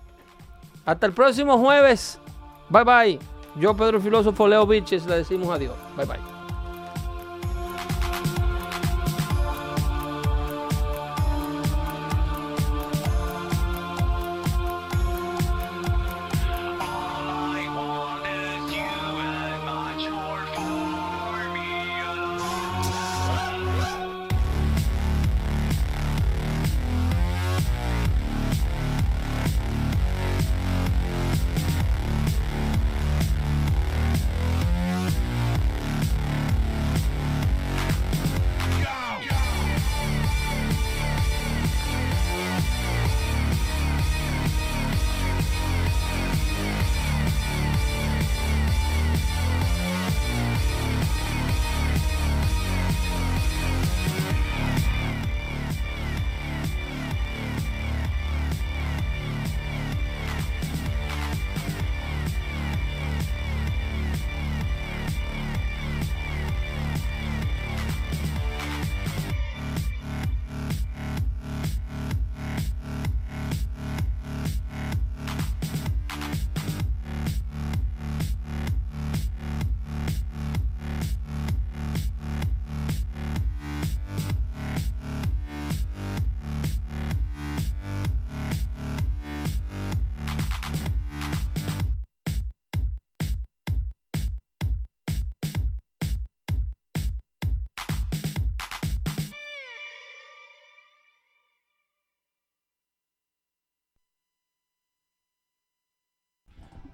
[0.85, 2.18] Hasta el próximo jueves.
[2.68, 3.30] Bye bye.
[3.57, 5.74] Yo, Pedro el Filósofo Leo Viches, le decimos adiós.
[5.96, 6.30] Bye bye.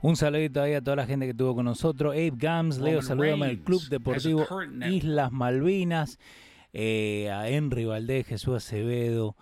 [0.03, 2.12] Un saludito ahí a toda la gente que estuvo con nosotros.
[2.12, 4.47] Abe Gams, Leo, saludame al Club Deportivo.
[4.88, 6.18] Islas Malvinas,
[6.72, 9.36] eh, a Henry Valdés, Jesús Acevedo,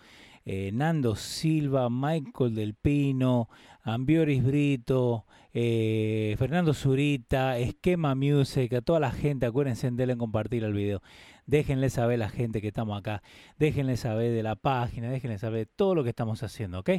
[0.44, 3.48] eh, Nando Silva, Michael Del Pino,
[3.82, 10.62] Ambioris Brito, eh, Fernando Zurita, Esquema Music, a toda la gente, acuérdense de darle compartir
[10.62, 11.02] el video.
[11.46, 13.22] Déjenle saber a la gente que estamos acá,
[13.58, 16.90] déjenle saber de la página, déjenle saber de todo lo que estamos haciendo, ¿ok?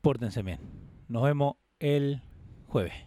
[0.00, 0.58] Pórtense bien.
[1.08, 2.20] Nos vemos el
[2.74, 3.06] jueves.